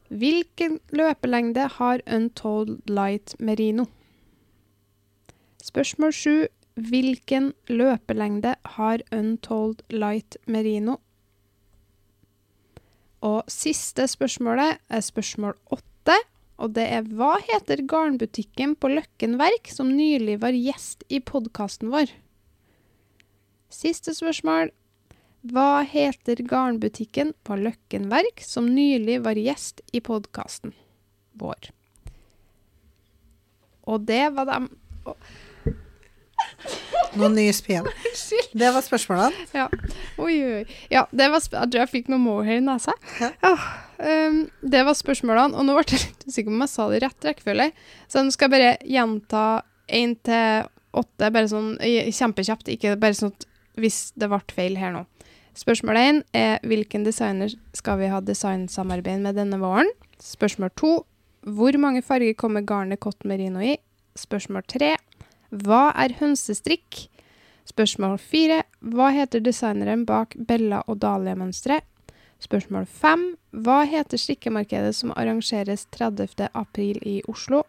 [0.09, 3.87] Hvilken løpelengde har Untold Light Merino?
[5.63, 6.47] Spørsmål sju.
[6.75, 10.97] Hvilken løpelengde har Untold Light Merino?
[13.21, 15.96] Og siste spørsmålet er spørsmål åtte.
[16.57, 21.93] Og det er hva heter garnbutikken på Løkken Verk som nylig var gjest i podkasten
[21.93, 22.13] vår?
[23.73, 24.73] Siste spørsmål.
[25.47, 30.73] Hva heter garnbutikken på Løkken Verk som nylig var gjest i podkasten
[31.39, 31.71] vår?
[33.87, 34.71] Og det var dem
[37.17, 37.87] Nå nye igjen.
[38.61, 39.47] Det var spørsmålene.
[39.57, 39.67] Ja.
[40.21, 40.63] Oi, oi.
[40.93, 42.95] Ja, det var sp jeg tror jeg fikk noe mohair i nesa.
[43.21, 43.31] Ja.
[43.45, 43.53] Ja,
[44.05, 47.01] ehm, det var spørsmålene, og nå ble jeg litt usikker på om jeg sa det
[47.01, 47.69] i rett rekkefølge.
[48.13, 49.45] Så nå skal jeg bare gjenta
[50.01, 52.73] én til åtte, bare sånn kjempekjapt.
[52.73, 53.49] Ikke bare sånn at
[53.81, 55.05] hvis det ble feil her nå.
[55.57, 59.89] Spørsmål én er hvilken designer skal vi ha designsamarbeid med denne våren?
[60.21, 60.93] Spørsmål to
[61.47, 63.77] hvor mange farger kommer garnet cotton merino i?
[64.19, 64.97] Spørsmål tre
[65.51, 67.07] hva er hønsestrikk?
[67.67, 68.63] Spørsmål fire.
[68.81, 71.85] Hva heter designeren bak Bella og Dahlia-mønsteret?
[72.43, 73.25] Spørsmål fem.
[73.51, 76.51] Hva heter strikkemarkedet som arrangeres 30.
[76.53, 77.65] april i Oslo?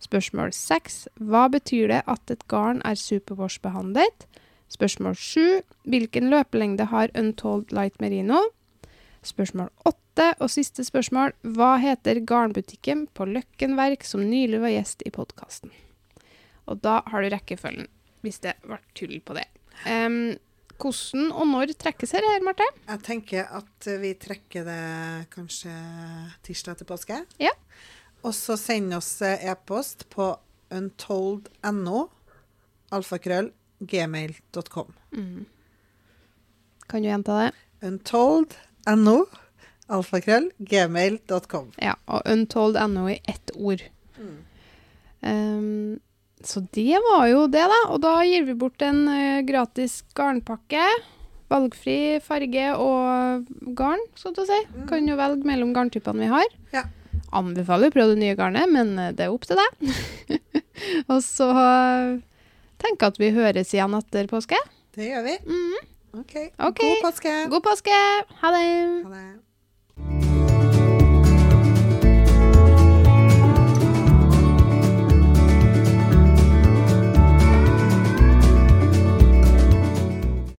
[0.00, 1.06] Spørsmål seks.
[1.20, 4.26] Hva betyr det at et garn er superwash-behandlet?
[4.70, 5.60] Spørsmål sju.
[5.88, 8.42] Hvilken løpelengde har Untold Light Merino?
[9.26, 11.34] Spørsmål åtte og siste spørsmål.
[11.42, 15.72] Hva heter garnbutikken på Løkken Verk som nylig var gjest i podkasten?
[16.68, 17.88] Og da har du rekkefølgen,
[18.24, 19.46] hvis det ble tull på det.
[19.86, 20.36] Um,
[20.80, 22.66] hvordan og når trekkes her, her, Marte?
[22.86, 24.84] Jeg tenker at vi trekker det
[25.34, 25.72] kanskje
[26.46, 27.18] tirsdag til påske.
[27.42, 27.52] Ja.
[28.24, 30.32] Og så send oss e-post på
[30.70, 32.02] untold.no,
[32.96, 33.50] alfakrøll,
[33.80, 34.92] gmail.com.
[36.90, 37.50] Kan du gjenta det?
[37.86, 39.16] Untold.no,
[39.88, 41.72] alfakrøll, gmail.com.
[41.80, 43.84] Ja, og untold.no i ett ord.
[45.20, 46.00] Em,
[46.44, 47.80] så det var jo det, da.
[47.92, 50.84] Og da gir vi bort en uh, gratis garnpakke.
[51.50, 54.58] Valgfri farge og garn, skal du si.
[54.88, 56.56] Kan jo velge mellom garntypene vi har.
[56.74, 56.84] Ja.
[57.34, 59.92] Anbefaler å prøve det nye garnet, men eh, det er opp til deg.
[61.12, 62.16] og så uh,
[62.82, 64.58] tenker at vi høres igjen etter påske.
[64.94, 65.36] Det gjør vi.
[65.46, 65.92] Mm.
[66.22, 66.50] Okay.
[66.58, 66.82] Ok.
[66.82, 67.36] God påske.
[67.50, 68.02] God påske!
[68.42, 68.66] Ha det!
[69.06, 70.29] Ha det.